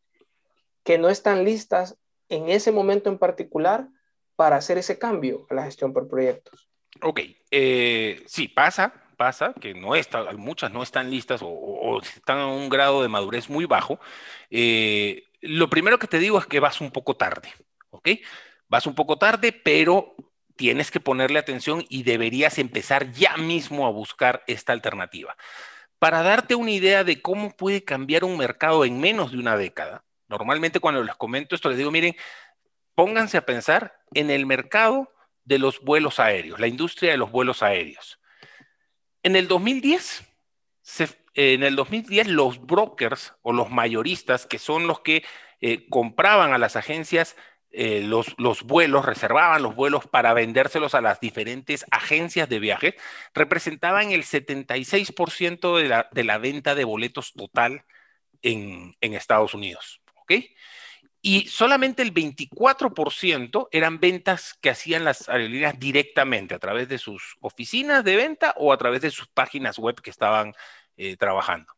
que 0.83 0.97
no 0.97 1.09
están 1.09 1.45
listas 1.45 1.95
en 2.27 2.49
ese 2.49 2.71
momento 2.71 3.11
en 3.11 3.19
particular 3.19 3.87
para 4.35 4.55
hacer 4.55 4.79
ese 4.79 4.97
cambio 4.97 5.45
a 5.51 5.53
la 5.53 5.65
gestión 5.65 5.93
por 5.93 6.07
proyectos? 6.07 6.71
Ok, 7.01 7.21
eh, 7.51 8.23
sí, 8.27 8.47
pasa, 8.47 8.93
pasa, 9.17 9.53
que 9.59 9.73
no 9.73 9.95
está, 9.95 10.23
muchas 10.33 10.71
no 10.71 10.81
están 10.83 11.09
listas 11.09 11.41
o, 11.43 11.99
están 12.01 12.39
a 12.39 12.47
un 12.47 12.69
grado 12.69 13.01
de 13.01 13.09
madurez 13.09 13.49
muy 13.49 13.65
bajo. 13.65 13.99
Eh, 14.49 15.23
lo 15.41 15.69
primero 15.69 15.99
que 15.99 16.07
te 16.07 16.19
digo 16.19 16.39
es 16.39 16.45
que 16.45 16.59
vas 16.59 16.81
un 16.81 16.91
poco 16.91 17.15
tarde, 17.15 17.53
¿ok? 17.89 18.09
Vas 18.67 18.87
un 18.87 18.95
poco 18.95 19.17
tarde, 19.17 19.51
pero 19.51 20.15
tienes 20.55 20.89
que 20.89 20.99
ponerle 20.99 21.39
atención 21.39 21.85
y 21.89 22.03
deberías 22.03 22.57
empezar 22.59 23.11
ya 23.11 23.37
mismo 23.37 23.85
a 23.85 23.91
buscar 23.91 24.43
esta 24.47 24.73
alternativa. 24.73 25.35
Para 25.99 26.23
darte 26.23 26.55
una 26.55 26.71
idea 26.71 27.03
de 27.03 27.21
cómo 27.21 27.55
puede 27.55 27.83
cambiar 27.83 28.23
un 28.23 28.37
mercado 28.37 28.85
en 28.85 28.99
menos 28.99 29.31
de 29.31 29.37
una 29.37 29.57
década, 29.57 30.03
normalmente 30.27 30.79
cuando 30.79 31.03
les 31.03 31.15
comento 31.15 31.55
esto 31.55 31.69
les 31.69 31.77
digo, 31.77 31.91
miren, 31.91 32.15
pónganse 32.95 33.37
a 33.37 33.45
pensar 33.45 33.99
en 34.13 34.29
el 34.29 34.45
mercado 34.45 35.09
de 35.45 35.59
los 35.59 35.79
vuelos 35.81 36.19
aéreos, 36.19 36.59
la 36.59 36.67
industria 36.67 37.11
de 37.11 37.17
los 37.17 37.31
vuelos 37.31 37.63
aéreos. 37.63 38.19
En 39.23 39.35
el 39.35 39.47
2010, 39.47 40.23
en 41.35 41.63
el 41.63 41.75
2010 41.75 42.27
los 42.27 42.59
brokers 42.65 43.33
o 43.41 43.53
los 43.53 43.69
mayoristas, 43.69 44.45
que 44.45 44.59
son 44.59 44.87
los 44.87 44.99
que 45.01 45.23
eh, 45.61 45.87
compraban 45.89 46.53
a 46.53 46.57
las 46.57 46.75
agencias 46.75 47.35
eh, 47.77 48.01
los, 48.01 48.35
los, 48.37 48.63
vuelos, 48.63 49.03
reservaban 49.03 49.61
los 49.61 49.75
vuelos 49.75 50.07
para 50.07 50.33
vendérselos 50.33 50.95
a 50.95 51.01
las 51.01 51.19
diferentes 51.19 51.85
agencias 51.91 52.47
de 52.47 52.59
viajes, 52.59 52.93
representaban 53.33 54.11
el 54.11 54.23
76% 54.23 55.77
de 55.77 55.89
la, 55.89 56.07
de 56.11 56.23
la, 56.23 56.37
venta 56.37 56.73
de 56.73 56.85
boletos 56.85 57.33
total 57.33 57.83
en, 58.41 58.95
en 59.01 59.13
Estados 59.13 59.53
Unidos. 59.53 60.01
¿ok? 60.15 60.33
Y 61.27 61.47
solamente 61.47 62.03
el 62.03 62.13
24% 62.13 63.67
eran 63.71 63.99
ventas 63.99 64.53
que 64.61 64.69
hacían 64.69 65.03
las 65.03 65.27
aerolíneas 65.27 65.79
directamente 65.79 66.53
a 66.53 66.59
través 66.59 66.87
de 66.87 66.99
sus 66.99 67.35
oficinas 67.41 68.03
de 68.03 68.15
venta 68.15 68.53
o 68.57 68.71
a 68.71 68.77
través 68.77 69.01
de 69.01 69.09
sus 69.09 69.27
páginas 69.29 69.79
web 69.79 69.99
que 70.01 70.11
estaban 70.11 70.53
eh, 70.97 71.17
trabajando. 71.17 71.73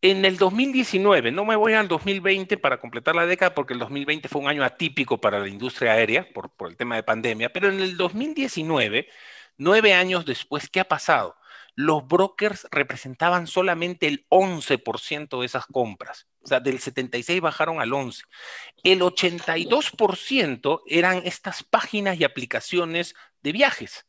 En 0.00 0.24
el 0.24 0.38
2019, 0.38 1.32
no 1.32 1.44
me 1.44 1.54
voy 1.54 1.74
al 1.74 1.86
2020 1.86 2.56
para 2.56 2.80
completar 2.80 3.14
la 3.14 3.26
década 3.26 3.54
porque 3.54 3.74
el 3.74 3.78
2020 3.78 4.26
fue 4.30 4.40
un 4.40 4.48
año 4.48 4.64
atípico 4.64 5.20
para 5.20 5.38
la 5.38 5.48
industria 5.48 5.92
aérea 5.92 6.26
por, 6.32 6.48
por 6.48 6.70
el 6.70 6.78
tema 6.78 6.96
de 6.96 7.02
pandemia, 7.02 7.52
pero 7.52 7.68
en 7.68 7.78
el 7.80 7.98
2019, 7.98 9.06
nueve 9.58 9.92
años 9.92 10.24
después, 10.24 10.70
¿qué 10.70 10.80
ha 10.80 10.88
pasado? 10.88 11.36
los 11.74 12.06
brokers 12.06 12.66
representaban 12.70 13.46
solamente 13.46 14.06
el 14.06 14.26
11% 14.28 15.40
de 15.40 15.46
esas 15.46 15.66
compras. 15.66 16.26
O 16.42 16.46
sea, 16.46 16.60
del 16.60 16.78
76 16.78 17.40
bajaron 17.40 17.80
al 17.80 17.92
11. 17.92 18.22
El 18.82 19.00
82% 19.00 20.82
eran 20.86 21.22
estas 21.24 21.62
páginas 21.62 22.18
y 22.18 22.24
aplicaciones 22.24 23.14
de 23.42 23.52
viajes. 23.52 24.06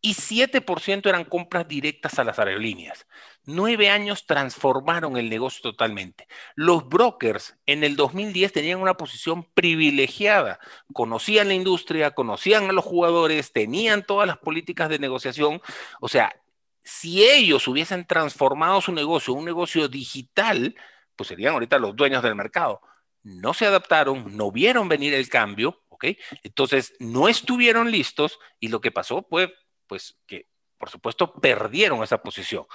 Y 0.00 0.14
7% 0.14 1.08
eran 1.08 1.24
compras 1.24 1.66
directas 1.66 2.18
a 2.18 2.24
las 2.24 2.38
aerolíneas. 2.38 3.06
Nueve 3.44 3.90
años 3.90 4.26
transformaron 4.26 5.16
el 5.16 5.28
negocio 5.28 5.62
totalmente. 5.62 6.28
Los 6.54 6.88
brokers 6.88 7.56
en 7.66 7.82
el 7.82 7.96
2010 7.96 8.52
tenían 8.52 8.80
una 8.80 8.94
posición 8.94 9.44
privilegiada. 9.54 10.60
Conocían 10.92 11.48
la 11.48 11.54
industria, 11.54 12.12
conocían 12.12 12.68
a 12.68 12.72
los 12.72 12.84
jugadores, 12.84 13.52
tenían 13.52 14.04
todas 14.04 14.28
las 14.28 14.38
políticas 14.38 14.88
de 14.90 15.00
negociación. 15.00 15.60
O 16.00 16.08
sea, 16.08 16.40
si 16.84 17.24
ellos 17.24 17.66
hubiesen 17.66 18.06
transformado 18.06 18.80
su 18.80 18.92
negocio 18.92 19.34
un 19.34 19.44
negocio 19.44 19.88
digital, 19.88 20.76
pues 21.16 21.28
serían 21.28 21.54
ahorita 21.54 21.78
los 21.78 21.96
dueños 21.96 22.22
del 22.22 22.34
mercado. 22.34 22.80
No 23.22 23.54
se 23.54 23.66
adaptaron, 23.66 24.36
no 24.36 24.52
vieron 24.52 24.88
venir 24.88 25.14
el 25.14 25.28
cambio, 25.28 25.82
¿ok? 25.88 26.06
Entonces 26.42 26.94
no 27.00 27.28
estuvieron 27.28 27.90
listos 27.90 28.38
y 28.60 28.68
lo 28.68 28.80
que 28.80 28.92
pasó 28.92 29.26
fue, 29.28 29.52
pues, 29.86 30.18
que 30.26 30.48
por 30.78 30.90
supuesto 30.90 31.32
perdieron 31.34 32.02
esa 32.02 32.22
posición. 32.22 32.66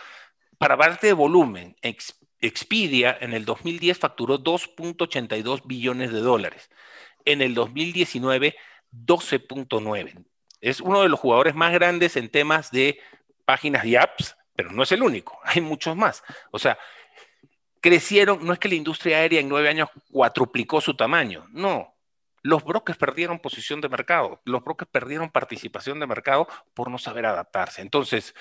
Para 0.57 0.77
parte 0.77 1.07
de 1.07 1.13
volumen, 1.13 1.75
Expedia 2.39 3.17
en 3.21 3.33
el 3.33 3.45
2010 3.45 3.99
facturó 3.99 4.39
2.82 4.39 5.61
billones 5.65 6.11
de 6.11 6.19
dólares. 6.19 6.69
En 7.23 7.41
el 7.41 7.53
2019 7.53 8.55
12.9. 8.91 10.25
Es 10.59 10.81
uno 10.81 11.01
de 11.01 11.09
los 11.09 11.19
jugadores 11.19 11.55
más 11.55 11.73
grandes 11.73 12.15
en 12.17 12.29
temas 12.29 12.71
de 12.71 12.99
páginas 13.45 13.85
y 13.85 13.95
apps, 13.95 14.35
pero 14.55 14.71
no 14.71 14.83
es 14.83 14.91
el 14.91 15.01
único, 15.01 15.39
hay 15.43 15.61
muchos 15.61 15.95
más. 15.95 16.23
O 16.51 16.59
sea, 16.59 16.77
crecieron, 17.81 18.45
no 18.45 18.53
es 18.53 18.59
que 18.59 18.69
la 18.69 18.75
industria 18.75 19.17
aérea 19.17 19.41
en 19.41 19.49
nueve 19.49 19.67
años 19.67 19.89
cuatruplicó 20.11 20.79
su 20.79 20.95
tamaño, 20.95 21.47
no. 21.49 21.95
Los 22.43 22.63
brokers 22.63 22.97
perdieron 22.97 23.39
posición 23.39 23.81
de 23.81 23.89
mercado, 23.89 24.41
los 24.45 24.63
brokers 24.63 24.89
perdieron 24.89 25.29
participación 25.29 25.99
de 25.99 26.07
mercado 26.07 26.47
por 26.73 26.89
no 26.89 26.97
saber 26.97 27.25
adaptarse. 27.25 27.81
Entonces, 27.81 28.33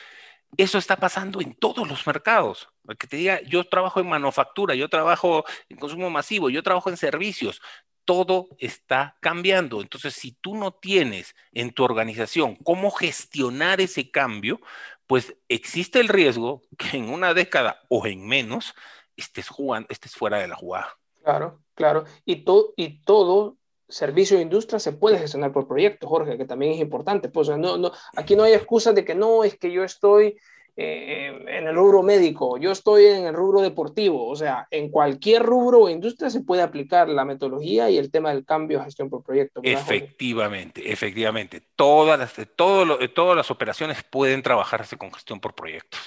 eso 0.56 0.78
está 0.78 0.96
pasando 0.96 1.40
en 1.40 1.54
todos 1.54 1.88
los 1.88 2.06
mercados. 2.06 2.68
Que 2.98 3.06
te 3.06 3.16
diga, 3.16 3.40
yo 3.42 3.64
trabajo 3.64 4.00
en 4.00 4.08
manufactura, 4.08 4.74
yo 4.74 4.88
trabajo 4.88 5.44
en 5.68 5.76
consumo 5.76 6.10
masivo, 6.10 6.50
yo 6.50 6.62
trabajo 6.62 6.90
en 6.90 6.96
servicios. 6.96 7.60
Todo 8.04 8.48
está 8.58 9.16
cambiando. 9.20 9.80
Entonces, 9.80 10.14
si 10.14 10.32
tú 10.32 10.56
no 10.56 10.72
tienes 10.72 11.36
en 11.52 11.70
tu 11.70 11.84
organización 11.84 12.56
cómo 12.56 12.90
gestionar 12.90 13.80
ese 13.80 14.10
cambio, 14.10 14.60
pues 15.06 15.36
existe 15.48 16.00
el 16.00 16.08
riesgo 16.08 16.62
que 16.78 16.96
en 16.96 17.10
una 17.10 17.34
década 17.34 17.82
o 17.88 18.06
en 18.06 18.26
menos 18.26 18.74
estés, 19.20 19.48
jugando, 19.48 19.86
estés 19.90 20.12
fuera 20.12 20.38
de 20.38 20.48
la 20.48 20.56
jugada. 20.56 20.96
Claro, 21.22 21.60
claro. 21.74 22.04
Y, 22.24 22.44
y 22.76 23.02
todo 23.04 23.56
servicio 23.88 24.36
de 24.36 24.44
industria 24.44 24.78
se 24.78 24.92
puede 24.92 25.18
gestionar 25.18 25.52
por 25.52 25.66
proyecto, 25.66 26.08
Jorge, 26.08 26.38
que 26.38 26.44
también 26.44 26.72
es 26.72 26.80
importante. 26.80 27.28
Pues, 27.28 27.48
no, 27.48 27.76
no, 27.76 27.92
aquí 28.16 28.36
no 28.36 28.44
hay 28.44 28.52
excusas 28.52 28.94
de 28.94 29.04
que 29.04 29.14
no, 29.14 29.44
es 29.44 29.58
que 29.58 29.70
yo 29.70 29.84
estoy 29.84 30.38
eh, 30.76 31.26
en 31.48 31.66
el 31.66 31.74
rubro 31.74 32.02
médico, 32.02 32.56
yo 32.56 32.70
estoy 32.70 33.04
en 33.06 33.26
el 33.26 33.34
rubro 33.34 33.60
deportivo, 33.60 34.28
o 34.28 34.36
sea, 34.36 34.66
en 34.70 34.90
cualquier 34.90 35.42
rubro 35.42 35.80
o 35.80 35.88
industria 35.90 36.30
se 36.30 36.40
puede 36.40 36.62
aplicar 36.62 37.08
la 37.08 37.24
metodología 37.24 37.90
y 37.90 37.98
el 37.98 38.10
tema 38.10 38.30
del 38.30 38.44
cambio 38.44 38.78
de 38.78 38.84
gestión 38.84 39.10
por 39.10 39.22
proyecto. 39.22 39.60
Efectivamente, 39.62 40.90
efectivamente. 40.90 41.62
Todas 41.76 42.18
las, 42.18 42.48
todas 42.56 43.36
las 43.36 43.50
operaciones 43.50 44.02
pueden 44.04 44.42
trabajarse 44.42 44.96
con 44.96 45.12
gestión 45.12 45.40
por 45.40 45.54
proyectos. 45.54 46.00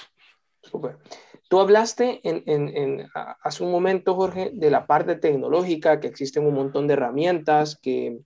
Súper. 0.62 0.96
Tú 1.54 1.60
hablaste 1.60 2.20
en, 2.24 3.08
hace 3.14 3.62
un 3.62 3.70
momento, 3.70 4.16
Jorge, 4.16 4.50
de 4.52 4.72
la 4.72 4.88
parte 4.88 5.14
tecnológica, 5.14 6.00
que 6.00 6.08
existen 6.08 6.44
un 6.44 6.54
montón 6.54 6.88
de 6.88 6.94
herramientas, 6.94 7.78
que, 7.80 8.18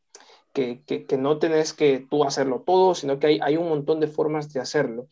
que, 0.54 0.80
que, 0.86 1.18
no 1.18 1.38
tenés 1.38 1.74
que 1.74 2.06
tú 2.08 2.24
hacerlo 2.24 2.64
todo, 2.66 2.94
sino 2.94 3.18
que 3.18 3.26
hay, 3.26 3.40
hay 3.42 3.58
un 3.58 3.68
montón 3.68 4.00
de 4.00 4.06
formas 4.06 4.50
de 4.54 4.60
hacerlo. 4.60 5.08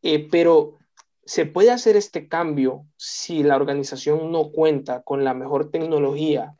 Eh, 0.00 0.28
pero 0.30 0.78
¿se 1.24 1.44
puede 1.44 1.72
hacer 1.72 1.96
este 1.96 2.28
cambio 2.28 2.84
si 2.96 3.42
la 3.42 3.56
organización 3.56 4.30
no 4.30 4.52
cuenta 4.52 5.02
con 5.02 5.24
la 5.24 5.34
mejor 5.34 5.72
tecnología 5.72 6.54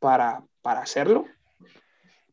para, 0.00 0.44
para 0.62 0.80
hacerlo? 0.80 1.26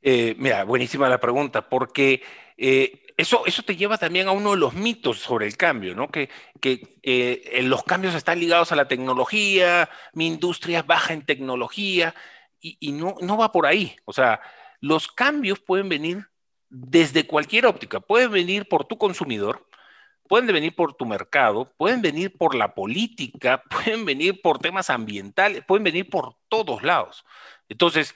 Eh, 0.01 0.35
mira, 0.39 0.63
buenísima 0.63 1.09
la 1.09 1.19
pregunta, 1.19 1.67
porque 1.67 2.21
eh, 2.55 2.93
eso, 3.17 3.45
eso 3.45 3.63
te 3.63 3.75
lleva 3.75 3.97
también 3.97 4.27
a 4.27 4.31
uno 4.31 4.51
de 4.51 4.57
los 4.57 4.73
mitos 4.73 5.19
sobre 5.19 5.47
el 5.47 5.57
cambio, 5.57 5.95
¿no? 5.95 6.09
Que, 6.09 6.29
que 6.59 6.99
eh, 7.03 7.61
los 7.63 7.83
cambios 7.83 8.15
están 8.15 8.39
ligados 8.39 8.71
a 8.71 8.75
la 8.75 8.87
tecnología, 8.87 9.89
mi 10.13 10.27
industria 10.27 10.83
baja 10.83 11.13
en 11.13 11.25
tecnología, 11.25 12.13
y, 12.59 12.77
y 12.79 12.91
no, 12.91 13.15
no 13.21 13.37
va 13.37 13.51
por 13.51 13.65
ahí. 13.65 13.95
O 14.05 14.13
sea, 14.13 14.41
los 14.81 15.07
cambios 15.07 15.59
pueden 15.59 15.89
venir 15.89 16.27
desde 16.69 17.25
cualquier 17.25 17.65
óptica, 17.65 17.99
pueden 17.99 18.31
venir 18.31 18.67
por 18.67 18.85
tu 18.85 18.97
consumidor, 18.97 19.65
pueden 20.27 20.47
venir 20.47 20.75
por 20.75 20.93
tu 20.93 21.05
mercado, 21.05 21.73
pueden 21.77 22.01
venir 22.01 22.37
por 22.37 22.55
la 22.55 22.73
política, 22.73 23.63
pueden 23.69 24.05
venir 24.05 24.41
por 24.41 24.59
temas 24.59 24.89
ambientales, 24.89 25.63
pueden 25.65 25.83
venir 25.83 26.09
por 26.09 26.35
todos 26.49 26.83
lados. 26.83 27.25
Entonces, 27.69 28.15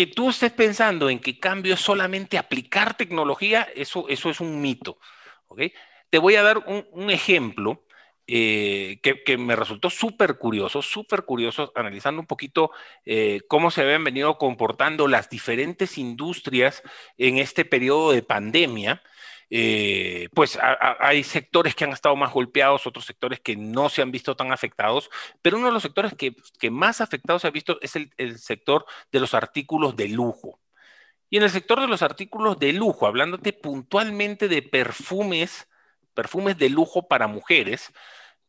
que 0.00 0.06
tú 0.06 0.30
estés 0.30 0.50
pensando 0.52 1.10
en 1.10 1.18
que 1.18 1.38
cambio 1.38 1.74
es 1.74 1.80
solamente 1.80 2.38
aplicar 2.38 2.96
tecnología, 2.96 3.68
eso, 3.74 4.08
eso 4.08 4.30
es 4.30 4.40
un 4.40 4.62
mito. 4.62 4.98
¿okay? 5.46 5.74
Te 6.08 6.16
voy 6.16 6.36
a 6.36 6.42
dar 6.42 6.64
un, 6.66 7.10
ejemplo 7.10 7.84
eh, 8.26 8.98
que, 9.02 9.36
me 9.36 9.56
resultó 9.56 9.90
súper 9.90 10.38
curioso, 10.38 10.80
súper 10.80 11.26
curioso, 11.26 11.70
analizando 11.74 12.18
un 12.18 12.26
poquito 12.26 12.70
eh, 13.04 13.42
cómo 13.46 13.70
se 13.70 13.82
habían 13.82 14.02
venido 14.02 14.38
comportando 14.38 15.06
las 15.06 15.28
diferentes 15.28 15.98
industrias 15.98 16.82
en 17.18 17.36
este 17.36 17.66
periodo 17.66 18.12
de 18.12 18.22
pandemia. 18.22 19.02
Eh, 19.52 20.28
pues 20.32 20.56
hay 20.62 21.24
sectores 21.24 21.74
que 21.74 21.82
han 21.82 21.92
estado 21.92 22.14
más 22.14 22.32
golpeados, 22.32 22.86
otros 22.86 23.04
sectores 23.04 23.40
que 23.40 23.56
no 23.56 23.88
se 23.88 24.00
han 24.00 24.12
visto 24.12 24.36
tan 24.36 24.52
afectados, 24.52 25.10
pero 25.42 25.56
uno 25.56 25.66
de 25.66 25.72
los 25.72 25.82
sectores 25.82 26.14
que, 26.14 26.70
más 26.70 27.00
afectados 27.00 27.42
se 27.42 27.48
ha 27.48 27.50
visto 27.50 27.78
es 27.82 27.96
el, 27.96 28.38
sector 28.38 28.86
de 29.10 29.20
los 29.20 29.34
artículos 29.34 29.96
de 29.96 30.08
lujo. 30.08 30.60
Y 31.30 31.36
en 31.38 31.44
el 31.44 31.50
sector 31.50 31.80
de 31.80 31.88
los 31.88 32.02
artículos 32.02 32.58
de 32.58 32.72
lujo, 32.72 33.06
hablándote 33.06 33.52
puntualmente 33.52 34.48
de 34.48 34.62
perfumes, 34.62 35.68
perfumes 36.14 36.58
de 36.58 36.70
lujo 36.70 37.08
para 37.08 37.26
mujeres, 37.28 37.92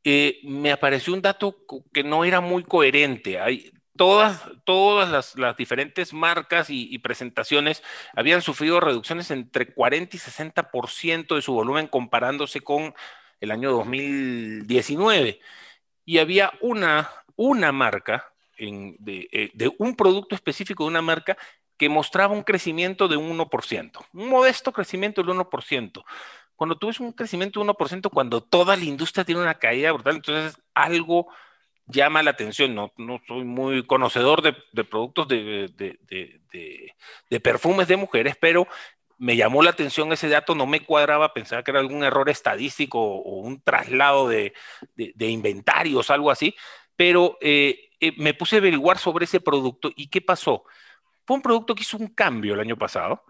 eh, 0.04 0.40
me 0.44 0.72
apareció 0.72 1.14
un 1.14 1.22
dato 1.22 1.58
que 1.94 2.04
no 2.04 2.26
era 2.26 2.42
muy 2.42 2.64
coherente. 2.64 3.40
Hay, 3.40 3.72
todas, 3.96 4.42
todas 4.64 5.36
las, 5.36 5.58
diferentes 5.58 6.14
marcas 6.14 6.70
y, 6.70 6.98
presentaciones 7.00 7.84
habían 8.16 8.42
sufrido 8.42 8.80
reducciones 8.80 9.32
entre 9.32 9.74
40 9.74 10.16
y 10.16 10.20
60% 10.20 11.36
de 11.36 11.42
su 11.42 11.54
volumen 11.54 11.88
comparándose 11.88 12.62
con 12.62 12.94
el 13.40 13.52
año 13.52 13.72
2019. 13.72 15.40
Y 16.06 16.18
había 16.18 16.52
una, 16.62 17.10
una 17.36 17.72
marca 17.72 18.32
eh, 18.58 19.52
de, 19.54 19.72
un 19.80 19.96
producto 19.96 20.36
específico 20.36 20.84
de 20.84 20.90
una 20.90 21.02
marca 21.02 21.38
que 21.78 21.90
mostraba 21.90 22.36
un 22.36 22.44
crecimiento 22.44 23.08
de 23.08 23.18
un 23.18 23.36
1%, 23.36 24.06
un 24.14 24.30
modesto 24.30 24.72
crecimiento 24.72 25.24
del 25.24 25.36
1%. 25.36 26.04
Cuando 26.56 26.78
tú 26.78 26.88
ves 26.88 27.00
un 27.00 27.12
crecimiento 27.12 27.60
de 27.60 27.66
1%, 27.66 28.12
cuando 28.12 28.42
toda 28.42 28.76
la 28.76 28.84
industria 28.84 29.26
tiene 29.26 29.42
una 29.42 29.56
caída 29.56 29.92
brutal, 29.92 30.18
entonces 30.18 30.62
algo 30.76 31.28
llama 31.92 32.24
la 32.24 32.32
atención. 32.32 32.74
No, 32.74 32.94
no 32.98 33.22
soy 33.28 33.44
muy 33.44 33.86
conocedor 33.86 34.42
de, 34.42 34.84
productos 34.84 35.28
de, 35.28 35.70
de, 37.30 37.40
perfumes 37.40 37.88
de 37.88 37.98
mujeres, 37.98 38.36
pero 38.40 38.68
me 39.18 39.36
llamó 39.36 39.62
la 39.62 39.70
atención 39.70 40.12
ese 40.12 40.30
dato, 40.30 40.56
no 40.56 40.66
me 40.66 40.84
cuadraba, 40.84 41.34
pensaba 41.34 41.64
que 41.64 41.72
era 41.72 41.80
algún 41.80 42.04
error 42.04 42.30
estadístico 42.30 43.00
o, 43.00 43.42
un 43.42 43.62
traslado 43.62 44.28
de, 44.28 44.54
inventarios, 45.20 46.10
algo 46.10 46.32
así, 46.32 46.56
pero 46.96 47.38
eh, 47.42 47.90
eh, 48.00 48.14
me 48.18 48.34
puse 48.34 48.56
a 48.56 48.60
averiguar 48.60 48.98
sobre 48.98 49.26
ese 49.26 49.40
producto 49.40 49.92
y 49.96 50.08
qué 50.08 50.22
pasó. 50.22 50.64
Fue 51.26 51.36
un 51.36 51.44
producto 51.44 51.76
que 51.76 51.84
hizo 51.84 51.98
un 51.98 52.08
cambio 52.08 52.56
el 52.56 52.60
año 52.60 52.78
pasado 52.78 53.24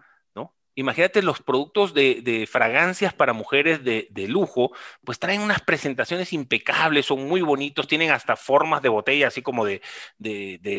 imagínate 0.74 1.22
los 1.22 1.42
productos 1.42 1.94
de, 1.94 2.48
fragancias 2.50 3.12
para 3.12 3.32
mujeres 3.32 3.84
de, 3.84 4.26
lujo, 4.28 4.72
pues 5.04 5.18
traen 5.18 5.42
unas 5.42 5.60
presentaciones 5.62 6.32
impecables, 6.32 7.06
son 7.06 7.26
muy 7.26 7.42
bonitos, 7.42 7.86
tienen 7.86 8.10
hasta 8.10 8.36
formas 8.36 8.82
de 8.82 8.88
botella, 8.88 9.28
así 9.28 9.42
como 9.42 9.64
de, 9.64 9.80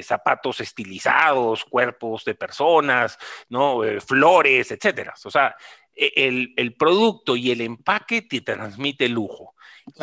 zapatos 0.03 0.61
estilizados, 0.61 1.65
cuerpos 1.65 2.25
de 2.25 2.35
personas, 2.35 3.17
¿no? 3.49 3.83
Eh, 3.83 4.01
flores, 4.01 4.71
etcétera. 4.71 5.13
O 5.23 5.31
sea, 5.31 5.55
e, 5.95 6.53
el, 6.55 6.73
producto 6.73 7.35
y 7.35 7.51
el 7.51 7.61
empaque 7.61 8.21
te 8.21 8.41
transmite 8.41 9.07
lujo. 9.09 9.53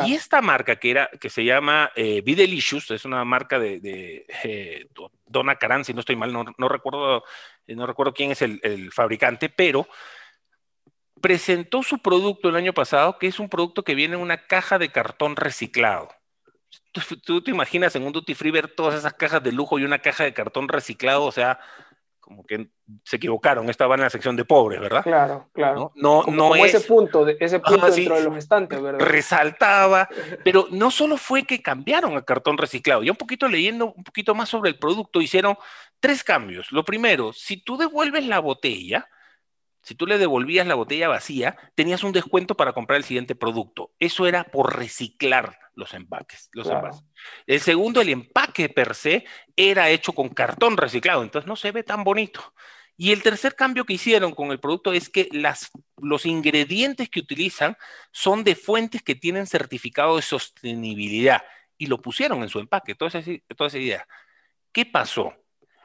Y 0.05 0.13
esta 0.13 0.41
marca 0.41 0.75
que, 0.75 0.91
era, 0.91 1.09
que 1.19 1.29
se 1.29 1.43
llama 1.43 1.91
eh, 1.95 2.21
Videlicious, 2.21 2.91
es 2.91 3.03
una 3.03 3.25
marca 3.25 3.59
de, 3.59 4.25
eh, 4.43 4.87
Donna 5.25 5.55
Karan, 5.55 5.83
si 5.83 5.93
no 5.93 6.01
estoy 6.01 6.15
mal, 6.15 6.31
no, 6.33 6.69
recuerdo, 6.69 7.23
no 7.67 7.85
recuerdo 7.87 8.13
quién 8.13 8.31
es 8.31 8.41
el, 8.41 8.91
fabricante, 8.91 9.49
pero 9.49 9.87
presentó 11.21 11.83
su 11.83 11.99
producto 11.99 12.49
el 12.49 12.55
año 12.55 12.73
pasado, 12.73 13.17
que 13.19 13.27
es 13.27 13.39
un 13.39 13.49
producto 13.49 13.83
que 13.83 13.95
viene 13.95 14.15
en 14.15 14.21
una 14.21 14.47
caja 14.47 14.79
de 14.79 14.91
cartón 14.91 15.35
reciclado. 15.35 16.09
Tú, 17.23 17.41
te 17.41 17.51
imaginas 17.51 17.95
en 17.95 18.03
un 18.03 18.13
duty 18.13 18.33
free 18.33 18.51
ver 18.51 18.73
todas 18.73 18.95
esas 18.95 19.13
cajas 19.13 19.43
de 19.43 19.51
lujo 19.51 19.77
y 19.77 19.83
una 19.83 19.99
caja 19.99 20.23
de 20.23 20.33
cartón 20.33 20.67
reciclado, 20.67 21.23
o 21.23 21.31
sea, 21.31 21.59
como 22.21 22.45
que 22.45 22.69
se 23.03 23.17
equivocaron, 23.17 23.69
estaba 23.69 23.95
en 23.95 24.01
la 24.01 24.09
sección 24.09 24.35
de 24.35 24.45
pobres, 24.45 24.79
¿verdad? 24.79 25.03
Claro, 25.03 25.49
claro. 25.51 25.91
No, 25.95 26.23
no, 26.27 26.49
como, 26.49 26.55
ese 26.55 26.79
punto, 26.81 27.27
ese 27.27 27.59
punto 27.59 27.91
dentro 27.91 28.15
de 28.15 28.23
los 28.23 28.37
estantes, 28.37 28.81
¿verdad? 28.81 29.05
Resaltaba, 29.05 30.07
pero 30.45 30.67
no 30.71 30.91
solo 30.91 31.17
fue 31.17 31.43
que 31.43 31.61
cambiaron 31.61 32.15
a 32.15 32.21
cartón 32.21 32.57
reciclado, 32.57 33.03
ya 33.03 33.11
un 33.11 33.17
poquito 33.17 33.47
leyendo 33.47 33.91
un 33.91 34.03
poquito 34.03 34.33
más 34.35 34.47
sobre 34.47 34.69
el 34.69 34.79
producto, 34.79 35.19
hicieron 35.19 35.57
tres 35.99 36.23
cambios. 36.23 36.71
Lo 36.71 36.85
primero, 36.85 37.33
si 37.33 37.57
tú 37.57 37.75
devuelves 37.75 38.25
la 38.25 38.39
botella, 38.39 39.07
si 39.81 39.95
tú 39.95 40.05
le 40.05 40.17
devolvías 40.17 40.67
la 40.67 40.75
botella 40.75 41.07
vacía, 41.07 41.57
tenías 41.75 42.03
un 42.03 42.11
descuento 42.11 42.55
para 42.55 42.73
comprar 42.73 42.97
el 42.97 43.03
siguiente 43.03 43.35
producto. 43.35 43.91
Eso 43.99 44.27
era 44.27 44.43
por 44.43 44.77
reciclar 44.77 45.57
los 45.75 45.93
empaques, 45.93 46.49
los 46.53 46.67
envases. 46.67 47.03
El 47.47 47.59
segundo, 47.59 48.01
el 48.01 48.09
empaque 48.09 48.69
per 48.69 48.93
se 48.93 49.25
era 49.55 49.89
hecho 49.89 50.13
con 50.13 50.29
cartón 50.29 50.77
reciclado, 50.77 51.23
entonces 51.23 51.47
no 51.47 51.55
se 51.55 51.71
ve 51.71 51.83
tan 51.83 52.03
bonito. 52.03 52.53
Y 52.97 53.11
el 53.11 53.23
tercer 53.23 53.55
cambio 53.55 53.85
que 53.85 53.93
hicieron 53.93 54.33
con 54.33 54.51
el 54.51 54.59
producto 54.59 54.93
es 54.93 55.09
que 55.09 55.27
las, 55.31 55.71
los 55.97 56.25
ingredientes 56.25 57.09
que 57.09 57.21
utilizan 57.21 57.75
son 58.11 58.43
de 58.43 58.55
fuentes 58.55 59.01
que 59.01 59.15
tienen 59.15 59.47
certificado 59.47 60.17
de 60.17 60.21
sostenibilidad 60.21 61.41
y 61.77 61.87
lo 61.87 61.99
pusieron 61.99 62.43
en 62.43 62.49
su 62.49 62.59
empaque, 62.59 62.93
toda 62.93 63.09
esa, 63.09 63.23
toda 63.57 63.69
esa 63.69 63.79
idea. 63.79 64.07
¿Qué 64.71 64.85
pasó? 64.85 65.33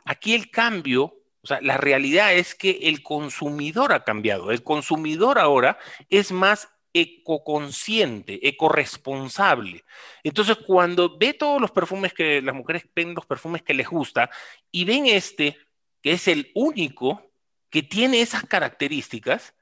Aquí 0.04 0.34
el 0.34 0.50
cambio, 0.50 1.14
o 1.46 1.48
sea, 1.48 1.60
la 1.62 1.76
realidad 1.76 2.34
es 2.34 2.56
que 2.56 2.80
el 2.82 3.04
consumidor 3.04 3.92
ha 3.92 4.02
cambiado. 4.02 4.50
El 4.50 4.64
consumidor 4.64 5.38
ahora 5.38 5.78
es 6.10 6.32
más 6.32 6.68
ecoconsciente, 6.92 8.48
ecoresponsable. 8.48 9.84
Entonces, 10.24 10.56
cuando 10.66 11.16
ve 11.16 11.34
todos 11.34 11.60
los 11.60 11.70
perfumes 11.70 12.12
que 12.12 12.42
las 12.42 12.52
mujeres 12.52 12.84
ven 12.96 13.14
los 13.14 13.26
perfumes 13.26 13.62
que 13.62 13.74
les 13.74 13.86
gusta 13.86 14.28
y 14.72 14.84
ven 14.84 15.06
este, 15.06 15.56
que 16.02 16.14
es 16.14 16.26
el 16.26 16.50
único 16.56 17.30
que 17.70 17.84
tiene 17.84 18.20
esas 18.22 18.44
características, 18.44 19.54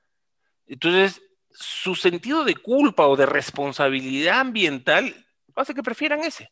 entonces 0.66 1.20
su 1.50 1.94
sentido 1.96 2.46
de 2.46 2.56
culpa 2.56 3.06
o 3.06 3.14
de 3.14 3.26
responsabilidad 3.26 4.40
ambiental 4.40 5.26
hace 5.54 5.74
que 5.74 5.82
prefieran 5.82 6.20
ese. 6.20 6.50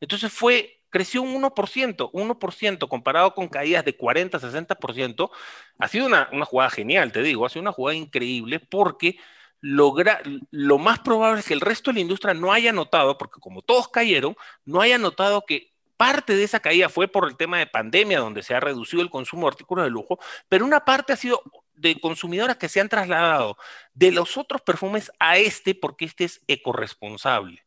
Entonces 0.00 0.32
fue, 0.32 0.79
creció 0.90 1.22
un 1.22 1.40
1%, 1.42 2.10
1% 2.12 2.88
comparado 2.88 3.34
con 3.34 3.48
caídas 3.48 3.84
de 3.84 3.96
40, 3.96 4.38
60%. 4.38 5.30
Ha 5.78 5.88
sido 5.88 6.06
una, 6.06 6.28
una 6.32 6.44
jugada 6.44 6.70
genial, 6.70 7.12
te 7.12 7.22
digo, 7.22 7.46
ha 7.46 7.48
sido 7.48 7.62
una 7.62 7.72
jugada 7.72 7.96
increíble 7.96 8.60
porque 8.60 9.16
logra, 9.60 10.22
lo 10.50 10.78
más 10.78 11.00
probable 11.00 11.40
es 11.40 11.46
que 11.46 11.54
el 11.54 11.60
resto 11.60 11.90
de 11.90 11.96
la 11.96 12.00
industria 12.00 12.34
no 12.34 12.52
haya 12.52 12.72
notado, 12.72 13.18
porque 13.18 13.40
como 13.40 13.62
todos 13.62 13.88
cayeron, 13.88 14.36
no 14.64 14.80
haya 14.80 14.98
notado 14.98 15.44
que 15.46 15.70
parte 15.96 16.34
de 16.34 16.44
esa 16.44 16.60
caída 16.60 16.88
fue 16.88 17.08
por 17.08 17.28
el 17.28 17.36
tema 17.36 17.58
de 17.58 17.66
pandemia, 17.66 18.20
donde 18.20 18.42
se 18.42 18.54
ha 18.54 18.60
reducido 18.60 19.02
el 19.02 19.10
consumo 19.10 19.42
de 19.42 19.48
artículos 19.48 19.84
de 19.84 19.90
lujo, 19.90 20.18
pero 20.48 20.64
una 20.64 20.84
parte 20.84 21.12
ha 21.12 21.16
sido 21.16 21.42
de 21.74 22.00
consumidoras 22.00 22.56
que 22.56 22.68
se 22.68 22.80
han 22.80 22.88
trasladado 22.88 23.56
de 23.92 24.10
los 24.10 24.36
otros 24.38 24.62
perfumes 24.62 25.10
a 25.18 25.36
este 25.36 25.74
porque 25.74 26.06
este 26.06 26.24
es 26.24 26.42
ecoresponsable. 26.46 27.64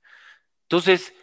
Entonces, 0.63 1.13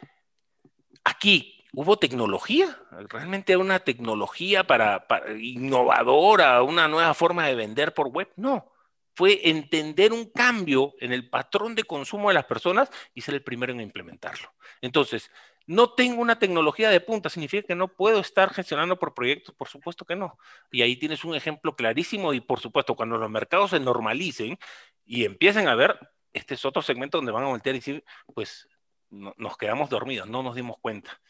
aquí 1.03 1.60
hubo 1.73 1.99
tecnología, 1.99 2.79
realmente 3.09 3.57
una 3.57 3.81
tecnología 3.81 4.67
para, 4.67 5.07
innovadora, 5.39 6.63
una 6.63 6.89
nueva 6.89 7.15
forma 7.15 7.47
de 7.47 7.55
vender 7.55 7.95
por 7.95 8.09
web. 8.09 8.29
No, 8.37 8.73
fue 9.15 9.41
entender 9.51 10.13
un 10.13 10.31
cambio 10.31 10.95
en 11.01 11.13
el 11.13 11.29
patrón 11.29 11.75
de 11.75 11.85
consumo 11.85 12.29
de 12.29 12.35
las 12.35 12.45
personas 12.45 12.91
y 13.15 13.21
ser 13.21 13.35
el 13.35 13.43
primero 13.43 13.73
en 13.73 13.81
implementarlo. 13.81 14.53
Entonces, 14.81 15.31
no 15.67 15.95
tengo 15.95 16.21
una 16.21 16.39
tecnología 16.39 16.91
de 16.91 17.01
punta, 17.01 17.29
significa 17.29 17.67
que 17.67 17.75
no 17.75 17.89
puedo 17.89 18.21
estar 18.21 18.53
gestionando 18.53 18.99
por 18.99 19.15
proyectos, 19.15 19.55
por 19.55 19.69
supuesto 19.69 20.05
que 20.05 20.17
no. 20.17 20.39
Y 20.73 20.83
ahí 20.83 20.97
tienes 20.97 21.25
un 21.25 21.35
ejemplo 21.35 21.77
clarísimo 21.77 22.33
y 22.33 22.41
por 22.41 22.61
supuesto 22.61 22.97
cuando 22.97 23.19
los 23.19 23.31
mercados 23.31 23.71
se 23.71 23.81
normalicen 23.81 24.59
y 25.05 25.25
empiecen 25.25 25.69
a 25.69 25.75
ver, 25.75 25.99
este 26.33 26.55
es 26.55 26.65
otro 26.65 26.83
segmento 26.83 27.19
donde 27.19 27.33
van 27.33 27.45
a 27.45 27.49
voltear 27.49 27.77
y 27.77 27.79
decir, 27.79 28.05
pues 28.35 28.69
nos 29.11 29.57
quedamos 29.57 29.91
dormidos, 29.91 30.29
no 30.29 30.43
nos 30.43 30.55
dimos 30.55 30.77
cuenta. 30.81 31.21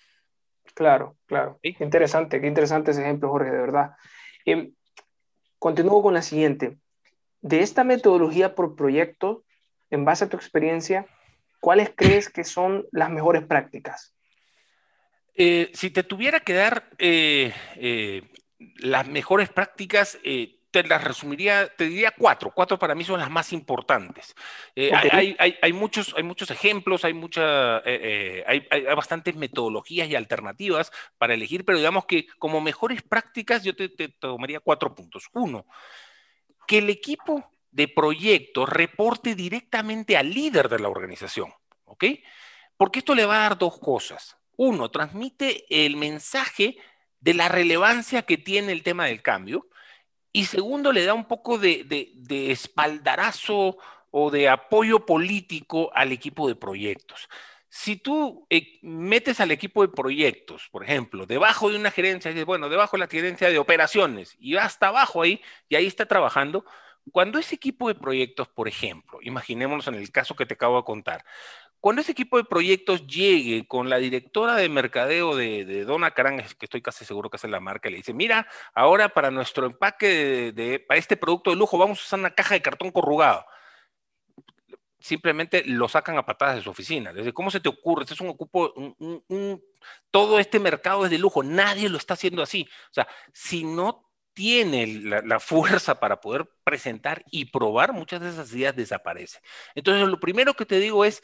Claro, 0.75 1.17
claro. 1.27 1.59
Qué 1.63 1.75
interesante, 1.81 2.41
qué 2.41 2.47
interesante 2.47 2.91
ese 2.91 3.03
ejemplo, 3.03 3.29
Jorge, 3.29 3.51
de 3.51 3.59
verdad. 3.59 3.93
Em, 4.45 4.75
continúo 5.59 6.03
con 6.03 6.15
la 6.15 6.23
siguiente. 6.23 6.79
De 7.41 7.61
esta 7.61 7.85
metodología 7.85 8.55
por 8.55 8.77
proyecto, 8.77 9.45
en 9.91 10.05
base 10.05 10.25
a 10.25 10.29
tu 10.29 10.37
experiencia, 10.37 11.07
¿cuáles 11.61 11.91
crees 11.95 12.29
que 12.29 12.45
son 12.45 12.87
las 12.93 13.11
mejores 13.11 13.45
prácticas? 13.45 14.15
Eh, 15.35 15.71
si 15.75 15.91
te 15.91 16.03
tuviera 16.03 16.41
que 16.41 16.55
dar 16.55 16.91
eh, 16.99 17.53
eh, 17.77 18.23
las 18.77 19.09
mejores 19.09 19.49
prácticas, 19.49 20.19
te 20.71 20.83
las 20.85 21.03
resumiría, 21.03 21.69
te 21.69 21.85
diría 21.85 22.13
cuatro. 22.17 22.53
Cuatro 22.55 22.79
para 22.79 22.95
mí 22.95 23.05
son 23.05 23.21
las 23.21 23.31
más 23.31 23.53
importantes. 23.53 24.35
hay, 24.77 25.73
muchos, 25.73 26.15
hay 26.17 26.23
muchos 26.23 26.51
ejemplos, 26.51 27.05
hay, 27.05 27.15
mucha, 27.15 27.79
hay, 27.79 28.67
bastantes 28.95 29.37
metodologías 29.37 30.09
y 30.09 30.15
alternativas 30.15 30.93
para 31.19 31.35
elegir, 31.35 31.65
pero 31.65 31.79
digamos 31.79 32.07
que 32.07 32.27
como 32.39 32.61
mejores 32.61 33.03
prácticas 33.03 33.63
yo 33.65 33.75
te, 33.75 33.89
te 33.89 34.09
tomaría 34.09 34.61
cuatro 34.61 34.95
puntos. 34.95 35.29
Uno, 35.33 35.67
que 36.67 36.79
el 36.79 36.91
equipo 36.91 37.51
de 37.71 37.89
proyecto 37.89 38.67
reporte 38.67 39.35
directamente 39.35 40.17
al 40.17 40.31
líder 40.31 40.69
de 40.69 40.79
la 40.79 40.89
organización, 40.89 41.53
¿ok? 41.85 42.05
Porque 42.77 43.01
esto 43.01 43.15
le 43.15 43.27
va 43.27 43.37
a 43.37 43.49
dar 43.49 43.59
dos 43.59 43.79
cosas 43.79 44.41
uno, 44.63 44.91
transmite 44.91 45.65
el 45.71 45.97
mensaje 45.97 46.77
de 47.19 47.33
la 47.33 47.49
relevancia 47.49 48.25
que 48.25 48.37
tiene 48.37 48.73
el 48.73 48.83
tema 48.83 49.07
del 49.07 49.23
cambio. 49.23 49.67
Y 50.33 50.45
segundo, 50.45 50.93
le 50.93 51.05
da 51.05 51.15
un 51.15 51.25
poco 51.25 51.59
de, 51.59 52.13
espaldarazo 52.51 53.79
o 54.11 54.31
de 54.31 54.49
apoyo 54.49 55.05
político 55.07 55.91
al 55.95 56.13
equipo 56.13 56.49
de 56.49 56.55
proyectos. 56.55 57.29
Si 57.69 57.97
tú 57.97 58.47
eh, 58.51 58.79
metes 58.83 59.41
al 59.41 59.53
equipo 59.53 59.83
de 59.83 59.89
proyectos, 59.89 60.69
por 60.73 60.83
ejemplo, 60.83 61.27
debajo 61.27 61.71
de 61.71 61.77
una 61.77 61.91
gerencia, 61.91 62.33
bueno, 62.45 62.69
debajo 62.69 62.97
de 62.97 63.01
la 63.01 63.07
gerencia 63.07 63.49
de 63.49 63.59
operaciones, 63.59 64.37
y 64.41 64.55
va 64.55 64.65
hasta 64.65 64.89
abajo 64.89 65.23
ahí, 65.23 65.41
y 65.69 65.77
ahí 65.77 65.87
está 65.87 66.07
trabajando, 66.07 66.65
cuando 67.13 67.39
ese 67.39 67.55
equipo 67.55 67.89
de 67.89 67.95
proyectos, 67.95 68.49
por 68.49 68.69
ejemplo, 68.69 69.19
imaginémonos 69.23 69.87
en 69.89 69.95
el 69.95 70.11
caso 70.11 70.37
que 70.37 70.47
te 70.47 70.55
acabo 70.55 70.79
de 70.79 70.85
contar, 70.85 71.25
cuando 71.81 72.03
ese 72.03 72.13
equipo 72.13 72.37
de 72.37 72.45
proyectos 72.45 73.07
llegue 73.07 73.67
con 73.67 73.89
la 73.89 73.99
directora 73.99 74.55
de 74.57 74.69
mercadeo 74.69 75.35
de, 75.35 75.85
Dona 75.85 76.11
Carán, 76.11 76.39
que 76.39 76.67
estoy 76.67 76.83
casi 76.83 77.05
seguro 77.05 77.31
que 77.31 77.37
es 77.37 77.45
la 77.45 77.61
marca, 77.61 77.89
le 77.89 77.97
dice, 77.97 78.13
mira, 78.13 78.47
ahora 78.75 79.09
para 79.09 79.31
nuestro 79.31 79.67
empaque 79.67 80.53
de, 80.53 80.81
para 80.81 80.99
este 80.99 81.17
producto 81.17 81.51
de 81.51 81.57
lujo 81.57 81.79
vamos 81.79 82.01
a 82.01 82.03
usar 82.03 82.21
una 82.21 82.35
caja 82.35 82.55
de 82.55 82.63
cartón 82.63 82.91
corrugado. 82.91 83.47
Simplemente 84.99 85.65
lo 85.65 85.89
sacan 85.89 86.19
a 86.19 86.27
patadas 86.27 86.57
de 86.57 86.63
su 86.63 86.71
oficina. 86.71 87.15
Desde, 87.15 87.33
¿cómo 87.33 87.51
se 87.51 87.61
te 87.61 87.71
ocurre? 87.71 88.03
Este 88.03 88.13
es 88.13 88.21
un 88.21 88.29
ocupo, 88.29 88.75
todo 90.11 90.39
este 90.39 90.59
mercado 90.59 91.07
es 91.07 91.11
de 91.11 91.19
lujo, 91.19 91.43
nadie 91.43 91.89
lo 91.89 91.97
está 91.97 92.15
haciendo 92.15 92.43
así. 92.43 92.69
O 92.91 92.95
sea, 92.95 93.09
si 93.33 93.65
no 93.65 94.11
tiene 94.35 94.87
la, 94.87 95.41
fuerza 95.41 95.99
para 96.01 96.21
poder 96.21 96.51
presentar 96.65 97.25
y 97.31 97.47
probar, 97.47 97.93
muchas 97.93 98.21
de 98.21 98.29
esas 98.29 98.53
ideas 98.53 98.77
desaparecen. 98.77 99.41
Entonces, 99.75 100.07
lo 100.07 100.21
primero 100.21 100.55
que 100.55 100.67
te 100.67 100.79
digo 100.79 101.05
es, 101.05 101.23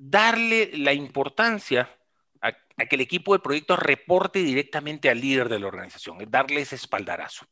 darle 0.00 0.70
la 0.78 0.94
importancia 0.94 1.94
a, 2.40 2.52
que 2.52 2.96
el 2.96 3.02
equipo 3.02 3.34
de 3.34 3.40
proyectos 3.40 3.78
reporte 3.78 4.38
directamente 4.38 5.10
al 5.10 5.20
líder 5.20 5.50
de 5.50 5.58
la 5.58 5.66
organización, 5.66 6.18
darle 6.28 6.62
ese 6.62 6.76
espaldarazo. 6.76 7.46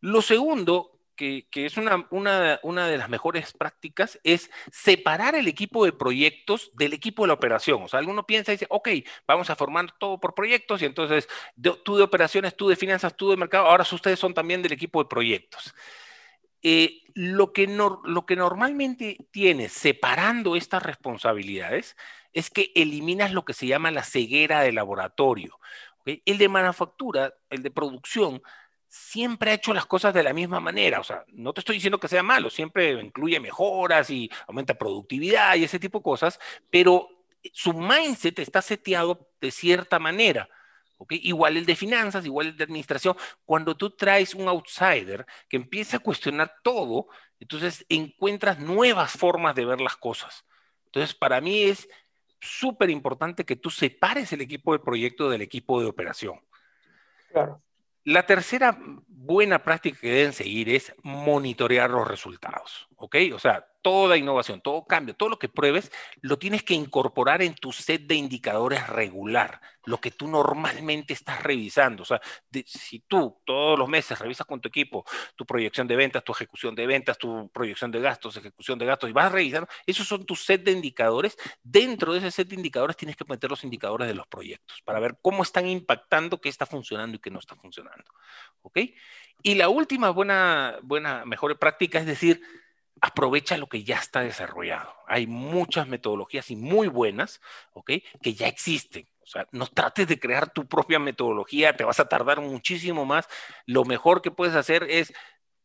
Lo 0.00 0.22
segundo, 0.22 0.98
que, 1.14 1.46
es 1.52 1.76
una, 1.76 2.08
una, 2.10 2.88
de 2.88 2.98
las 2.98 3.08
mejores 3.08 3.52
prácticas, 3.52 4.18
es 4.24 4.50
separar 4.72 5.36
el 5.36 5.46
equipo 5.46 5.84
de 5.84 5.92
proyectos 5.92 6.72
del 6.74 6.94
equipo 6.94 7.22
de 7.22 7.28
la 7.28 7.34
operación. 7.34 7.84
O 7.84 7.88
sea, 7.88 8.00
alguno 8.00 8.26
piensa 8.26 8.50
y 8.50 8.56
dice, 8.56 8.66
ok, 8.68 8.88
vamos 9.28 9.50
a 9.50 9.56
formar 9.56 9.96
todo 9.98 10.18
por 10.18 10.34
proyectos 10.34 10.82
y 10.82 10.86
entonces 10.86 11.28
tú 11.84 11.96
de 11.96 12.02
operaciones, 12.02 12.56
tú 12.56 12.68
de 12.68 12.74
finanzas, 12.74 13.16
tú 13.16 13.30
de 13.30 13.36
mercado, 13.36 13.66
ahora 13.66 13.86
ustedes 13.92 14.18
son 14.18 14.34
también 14.34 14.62
del 14.62 14.72
equipo 14.72 15.00
de 15.00 15.08
proyectos. 15.08 15.74
Eh, 16.62 17.02
lo, 17.14 17.52
que 17.52 17.66
lo 17.66 18.26
que 18.26 18.36
normalmente 18.36 19.16
tienes 19.30 19.72
separando 19.72 20.56
estas 20.56 20.82
responsabilidades 20.82 21.96
es 22.32 22.50
que 22.50 22.72
eliminas 22.74 23.32
lo 23.32 23.44
que 23.44 23.54
se 23.54 23.66
llama 23.66 23.90
la 23.90 24.04
ceguera 24.04 24.60
de 24.60 24.72
laboratorio. 24.72 25.58
El 26.04 26.38
de 26.38 26.48
manufactura, 26.48 27.34
el 27.50 27.62
de 27.62 27.70
producción, 27.70 28.42
siempre 28.88 29.52
ha 29.52 29.54
hecho 29.54 29.72
las 29.72 29.86
cosas 29.86 30.12
de 30.12 30.22
la 30.22 30.32
misma 30.32 30.60
manera. 30.60 31.00
O 31.00 31.04
sea, 31.04 31.24
no 31.28 31.52
te 31.52 31.60
estoy 31.60 31.76
diciendo 31.76 32.00
que 32.00 32.08
sea 32.08 32.22
malo, 32.22 32.50
siempre 32.50 32.92
incluye 32.92 33.38
mejoras 33.40 34.10
y 34.10 34.30
aumenta 34.48 34.74
productividad 34.74 35.54
y 35.56 35.64
ese 35.64 35.78
tipo 35.78 35.98
de 35.98 36.04
cosas, 36.04 36.40
pero 36.70 37.08
su 37.52 37.72
mindset 37.72 38.38
está 38.40 38.60
seteado 38.62 39.28
de 39.40 39.50
cierta 39.50 39.98
manera. 39.98 40.48
Igual 41.08 41.56
el 41.56 41.66
de 41.66 41.76
finanzas, 41.76 42.26
igual 42.26 42.48
el 42.48 42.56
de 42.56 42.64
administración. 42.64 43.16
Cuando 43.44 43.76
tú 43.76 43.90
traes 43.90 44.34
un 44.34 44.48
outsider 44.48 45.26
que 45.48 45.56
empieza 45.56 45.96
a 45.96 46.00
cuestionar 46.00 46.54
todo, 46.62 47.08
entonces 47.38 47.84
encuentras 47.88 48.58
nuevas 48.58 49.12
formas 49.12 49.54
de 49.54 49.64
ver 49.64 49.80
las 49.80 49.96
cosas. 49.96 50.44
Entonces, 50.86 51.14
para 51.14 51.40
mí 51.40 51.62
es 51.62 51.88
súper 52.40 52.90
importante 52.90 53.44
que 53.44 53.56
tú 53.56 53.70
separes 53.70 54.32
el 54.32 54.40
equipo 54.40 54.72
de 54.72 54.80
proyecto 54.80 55.30
del 55.30 55.42
equipo 55.42 55.80
de 55.80 55.86
operación. 55.86 56.40
Claro. 57.32 57.62
La 58.04 58.24
tercera 58.24 58.78
buena 59.06 59.62
práctica 59.62 60.00
que 60.00 60.10
deben 60.10 60.32
seguir 60.32 60.70
es 60.70 60.94
monitorear 61.02 61.90
los 61.90 62.08
resultados, 62.08 62.88
¿ok? 62.96 63.16
O 63.34 63.38
sea, 63.38 63.69
toda 63.82 64.16
innovación, 64.16 64.60
todo 64.60 64.84
cambio, 64.84 65.14
todo 65.14 65.28
lo 65.28 65.38
que 65.38 65.48
pruebes, 65.48 65.90
lo 66.20 66.38
tienes 66.38 66.62
que 66.62 66.74
incorporar 66.74 67.42
en 67.42 67.54
tu 67.54 67.72
set 67.72 68.02
de 68.02 68.14
indicadores 68.14 68.86
regular, 68.88 69.60
lo 69.84 70.00
que 70.00 70.10
tú 70.10 70.28
normalmente 70.28 71.12
estás 71.12 71.42
revisando. 71.42 72.02
O 72.02 72.06
sea, 72.06 72.20
si 72.66 73.00
tú 73.00 73.40
todos 73.44 73.78
los 73.78 73.88
meses 73.88 74.18
revisas 74.18 74.46
con 74.46 74.60
tu 74.60 74.68
equipo 74.68 75.04
tu 75.36 75.46
proyección 75.46 75.86
de 75.86 75.96
ventas, 75.96 76.22
tu 76.22 76.32
ejecución 76.32 76.74
de 76.74 76.86
ventas, 76.86 77.18
tu 77.18 77.48
proyección 77.50 77.90
de 77.90 78.00
gastos, 78.00 78.36
ejecución 78.36 78.78
de 78.78 78.86
gastos, 78.86 79.08
y 79.08 79.12
vas 79.12 79.32
revisando, 79.32 79.68
esos 79.86 80.06
son 80.06 80.26
tus 80.26 80.44
set 80.44 80.62
de 80.62 80.72
indicadores. 80.72 81.36
Dentro 81.62 82.12
de 82.12 82.18
ese 82.18 82.30
set 82.30 82.48
de 82.48 82.56
indicadores 82.56 82.96
tienes 82.96 83.16
que 83.16 83.24
meter 83.24 83.50
los 83.50 83.64
indicadores 83.64 84.08
de 84.08 84.14
los 84.14 84.26
proyectos 84.26 84.82
para 84.84 85.00
ver 85.00 85.18
cómo 85.22 85.42
están 85.42 85.66
impactando, 85.66 86.40
qué 86.40 86.48
está 86.48 86.66
funcionando 86.66 87.16
y 87.16 87.20
qué 87.20 87.30
no 87.30 87.38
está 87.38 87.56
funcionando. 87.56 88.04
¿Ok? 88.62 88.78
Y 89.42 89.54
la 89.54 89.68
última 89.70 90.10
buena, 90.10 90.78
buena, 90.82 91.24
mejor 91.24 91.58
práctica 91.58 91.98
es 91.98 92.06
decir, 92.06 92.42
aprovecha 93.00 93.56
lo 93.56 93.68
que 93.68 93.84
ya 93.84 93.96
está 93.96 94.20
desarrollado. 94.20 94.92
Hay 95.06 95.26
muchas 95.26 95.88
metodologías 95.88 96.50
y 96.50 96.56
muy 96.56 96.88
buenas, 96.88 97.40
¿ok? 97.72 97.92
Que 98.22 98.34
ya 98.34 98.46
existen. 98.46 99.08
O 99.22 99.26
sea, 99.26 99.46
no 99.52 99.66
trates 99.66 100.08
de 100.08 100.18
crear 100.18 100.52
tu 100.52 100.66
propia 100.66 100.98
metodología, 100.98 101.76
te 101.76 101.84
vas 101.84 102.00
a 102.00 102.08
tardar 102.08 102.40
muchísimo 102.40 103.04
más. 103.06 103.28
Lo 103.64 103.84
mejor 103.84 104.22
que 104.22 104.30
puedes 104.30 104.56
hacer 104.56 104.84
es 104.90 105.12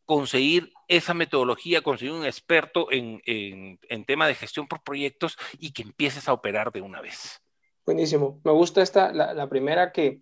conseguir 0.05 0.71
esa 0.87 1.13
metodología, 1.13 1.81
conseguir 1.81 2.13
un 2.13 2.25
experto 2.25 2.91
en, 2.91 3.21
en, 3.25 4.05
tema 4.05 4.27
de 4.27 4.35
gestión 4.35 4.67
por 4.67 4.83
proyectos 4.83 5.35
y 5.59 5.73
que 5.73 5.81
empieces 5.81 6.27
a 6.29 6.33
operar 6.33 6.71
de 6.71 6.81
una 6.81 7.01
vez. 7.01 7.41
Buenísimo. 7.85 8.39
Me 8.43 8.51
gusta 8.51 8.81
esta, 8.81 9.11
la, 9.11 9.49
primera 9.49 9.91
que, 9.91 10.21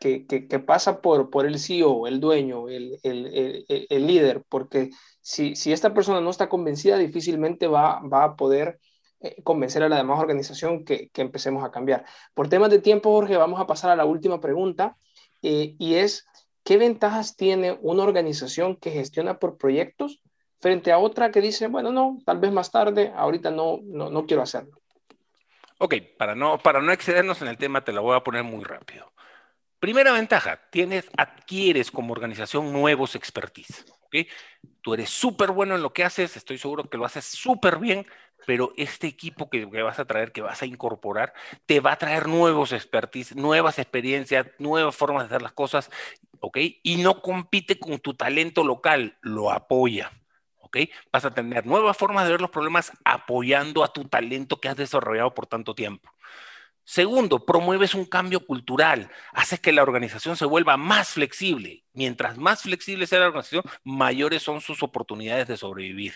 que, 0.00 0.58
pasa 0.66 1.02
por, 1.02 1.28
por 1.28 1.46
el 1.46 1.58
CEO, 1.58 2.06
el 2.06 2.20
dueño, 2.20 2.68
el, 2.70 2.98
el, 3.02 3.66
el, 3.68 4.06
líder, 4.06 4.42
porque 4.48 4.90
si, 5.20 5.54
si, 5.54 5.72
esta 5.72 5.92
persona 5.92 6.22
no 6.22 6.30
está 6.30 6.48
convencida, 6.48 6.96
difícilmente 6.96 7.66
va, 7.66 8.00
va 8.00 8.24
a 8.24 8.36
poder 8.36 8.80
eh, 9.20 9.36
convencer 9.42 9.82
a 9.82 9.90
la 9.90 9.96
demás 9.98 10.18
organización 10.18 10.86
que, 10.86 11.10
que, 11.10 11.20
empecemos 11.20 11.62
a 11.62 11.70
cambiar. 11.70 12.06
Por 12.32 12.48
temas 12.48 12.70
de 12.70 12.78
tiempo, 12.78 13.10
Jorge, 13.10 13.36
vamos 13.36 13.60
a 13.60 13.66
pasar 13.66 13.90
a 13.90 13.96
la 13.96 14.06
última 14.06 14.40
pregunta 14.40 14.96
eh, 15.42 15.74
y 15.78 15.96
es, 15.96 16.26
¿qué 16.64 16.78
ventajas 16.78 17.36
tiene 17.36 17.78
una 17.82 18.02
organización 18.02 18.76
que 18.76 18.92
gestiona 18.92 19.38
por 19.38 19.58
proyectos 19.58 20.22
frente 20.60 20.92
a 20.92 20.98
otra 20.98 21.30
que 21.30 21.42
dice, 21.42 21.66
bueno, 21.66 21.92
no, 21.92 22.16
tal 22.24 22.38
vez 22.38 22.52
más 22.52 22.70
tarde, 22.70 23.12
ahorita 23.14 23.50
no, 23.50 23.80
no, 23.84 24.08
no 24.08 24.24
quiero 24.24 24.42
hacerlo? 24.42 24.80
Ok, 25.76 25.94
para 26.16 26.34
no, 26.34 26.58
para 26.58 26.80
no 26.80 26.90
excedernos 26.90 27.42
en 27.42 27.48
el 27.48 27.58
tema, 27.58 27.84
te 27.84 27.92
lo 27.92 28.02
voy 28.02 28.16
a 28.16 28.24
poner 28.24 28.44
muy 28.44 28.64
rápido. 28.64 29.12
Primera 29.80 30.12
ventaja, 30.12 30.60
tienes, 30.70 31.10
adquieres 31.16 31.90
como 31.90 32.12
organización 32.12 32.70
nuevos 32.70 33.14
expertise. 33.14 33.86
¿okay? 34.04 34.28
Tú 34.82 34.92
eres 34.92 35.08
súper 35.08 35.52
bueno 35.52 35.74
en 35.74 35.82
lo 35.82 35.94
que 35.94 36.04
haces, 36.04 36.36
estoy 36.36 36.58
seguro 36.58 36.90
que 36.90 36.98
lo 36.98 37.06
haces 37.06 37.24
súper 37.24 37.78
bien, 37.78 38.06
pero 38.46 38.74
este 38.76 39.06
equipo 39.06 39.48
que, 39.48 39.64
vas 39.64 39.98
a 39.98 40.04
traer, 40.04 40.32
que 40.32 40.42
vas 40.42 40.60
a 40.60 40.66
incorporar, 40.66 41.32
te 41.64 41.80
va 41.80 41.92
a 41.92 41.96
traer 41.96 42.28
nuevos 42.28 42.72
expertise, 42.72 43.34
nuevas 43.34 43.78
experiencias, 43.78 44.46
nuevas 44.58 44.94
formas 44.94 45.22
de 45.22 45.34
hacer 45.34 45.42
las 45.42 45.52
cosas, 45.52 45.90
¿ok? 46.40 46.58
Y 46.82 46.96
no 46.96 47.22
compite 47.22 47.78
con 47.78 47.98
tu 48.00 48.12
talento 48.12 48.64
local, 48.64 49.16
lo 49.22 49.50
apoya. 49.50 50.12
¿ok? 50.58 50.76
Vas 51.10 51.24
a 51.24 51.32
tener 51.32 51.66
nuevas 51.66 51.96
formas 51.96 52.26
de 52.26 52.32
ver 52.32 52.40
los 52.40 52.50
problemas 52.50 52.92
apoyando 53.04 53.82
a 53.82 53.92
tu 53.92 54.04
talento 54.04 54.60
que 54.60 54.68
has 54.68 54.76
desarrollado 54.76 55.34
por 55.34 55.46
tanto 55.46 55.74
tiempo. 55.74 56.10
Segundo, 56.90 57.46
promueves 57.46 57.94
un 57.94 58.04
cambio 58.04 58.44
cultural, 58.44 59.12
haces 59.32 59.60
que 59.60 59.70
la 59.70 59.84
organización 59.84 60.36
se 60.36 60.44
vuelva 60.44 60.76
más 60.76 61.10
flexible. 61.10 61.84
Mientras 61.92 62.36
más 62.36 62.62
flexible 62.62 63.06
sea 63.06 63.20
la 63.20 63.26
organización, 63.28 63.62
mayores 63.84 64.42
son 64.42 64.60
sus 64.60 64.82
oportunidades 64.82 65.46
de 65.46 65.56
sobrevivir. 65.56 66.14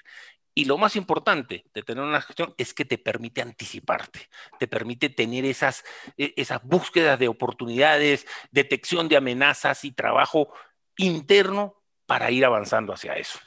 Y 0.52 0.64
lo 0.64 0.76
más 0.76 0.96
importante 0.96 1.64
de 1.72 1.82
tener 1.84 2.02
una 2.02 2.20
gestión 2.20 2.56
es 2.58 2.74
que 2.74 2.84
te 2.84 2.98
permite 2.98 3.40
anticiparte, 3.40 4.28
te 4.58 4.66
permite 4.66 5.10
tener 5.10 5.44
esas, 5.44 5.84
e, 6.18 6.34
esas 6.36 6.60
búsquedas 6.64 7.20
de 7.20 7.28
oportunidades, 7.28 8.26
detección 8.50 9.06
de 9.06 9.16
amenazas 9.16 9.84
y 9.84 9.92
trabajo 9.92 10.48
interno 10.96 11.76
para 12.04 12.32
ir 12.32 12.44
avanzando 12.44 12.92
hacia 12.92 13.12
eso. 13.12 13.38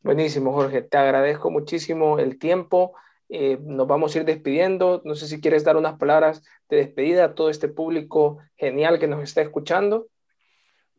Buenísimo, 0.00 0.52
Jorge. 0.52 0.82
Te 0.82 0.98
agradezco 0.98 1.52
muchísimo 1.52 2.18
el 2.18 2.36
tiempo. 2.40 2.96
Eh, 3.28 3.58
nos 3.60 3.86
vamos 3.86 4.14
a 4.14 4.18
ir 4.18 4.24
despidiendo. 4.24 5.02
No 5.04 5.14
sé 5.14 5.26
si 5.26 5.40
quieres 5.40 5.64
dar 5.64 5.76
unas 5.76 5.98
palabras 5.98 6.42
de 6.68 6.78
despedida 6.78 7.24
a 7.24 7.34
todo 7.34 7.50
este 7.50 7.68
público 7.68 8.38
genial 8.56 8.98
que 8.98 9.08
nos 9.08 9.22
está 9.22 9.42
escuchando. 9.42 10.08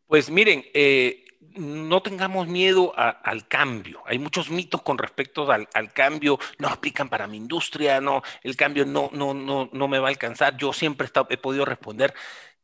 Pues 0.08 0.30
miren, 0.30 0.64
eh, 0.74 1.26
no 1.56 2.02
tengamos 2.02 2.48
miedo 2.48 2.94
al 2.96 3.48
cambio. 3.48 4.02
Hay 4.06 4.20
muchos 4.20 4.50
mitos 4.50 4.82
con 4.82 4.98
respecto 4.98 5.50
al, 5.52 5.68
cambio. 5.94 6.40
No 6.60 6.68
aplican 6.68 7.10
para 7.10 7.28
mi 7.28 7.38
industria, 7.38 8.00
no, 8.02 8.22
el 8.44 8.56
cambio 8.56 8.86
no, 8.86 9.10
no, 9.14 9.34
no, 9.34 9.70
no 9.72 9.88
me 9.88 10.00
va 10.00 10.08
a 10.08 10.12
alcanzar. 10.12 10.58
Yo 10.58 10.74
siempre 10.74 11.10
he 11.30 11.38
podido 11.38 11.66
responder, 11.66 12.14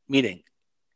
miren, 0.08 0.46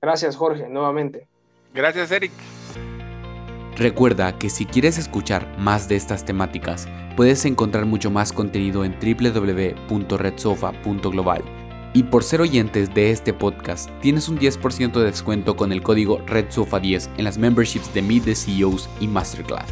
Gracias, 0.00 0.36
Jorge, 0.36 0.68
nuevamente. 0.68 1.28
Gracias, 1.74 2.10
Eric. 2.10 2.32
Recuerda 3.76 4.38
que 4.38 4.50
si 4.50 4.66
quieres 4.66 4.98
escuchar 4.98 5.56
más 5.58 5.88
de 5.88 5.96
estas 5.96 6.24
temáticas, 6.24 6.86
puedes 7.16 7.44
encontrar 7.44 7.86
mucho 7.86 8.08
más 8.10 8.32
contenido 8.32 8.84
en 8.84 8.94
www.redsofa.global. 9.00 11.42
Y 11.94 12.04
por 12.04 12.24
ser 12.24 12.40
oyentes 12.40 12.94
de 12.94 13.10
este 13.10 13.34
podcast, 13.34 13.90
tienes 14.00 14.26
un 14.28 14.38
10% 14.38 14.92
de 14.92 15.04
descuento 15.04 15.56
con 15.56 15.72
el 15.72 15.82
código 15.82 16.24
RedSofa10 16.26 17.10
en 17.18 17.24
las 17.24 17.36
memberships 17.38 17.92
de 17.92 18.02
Meet 18.02 18.24
the 18.24 18.34
CEOs 18.34 18.88
y 19.00 19.08
Masterclass. 19.08 19.66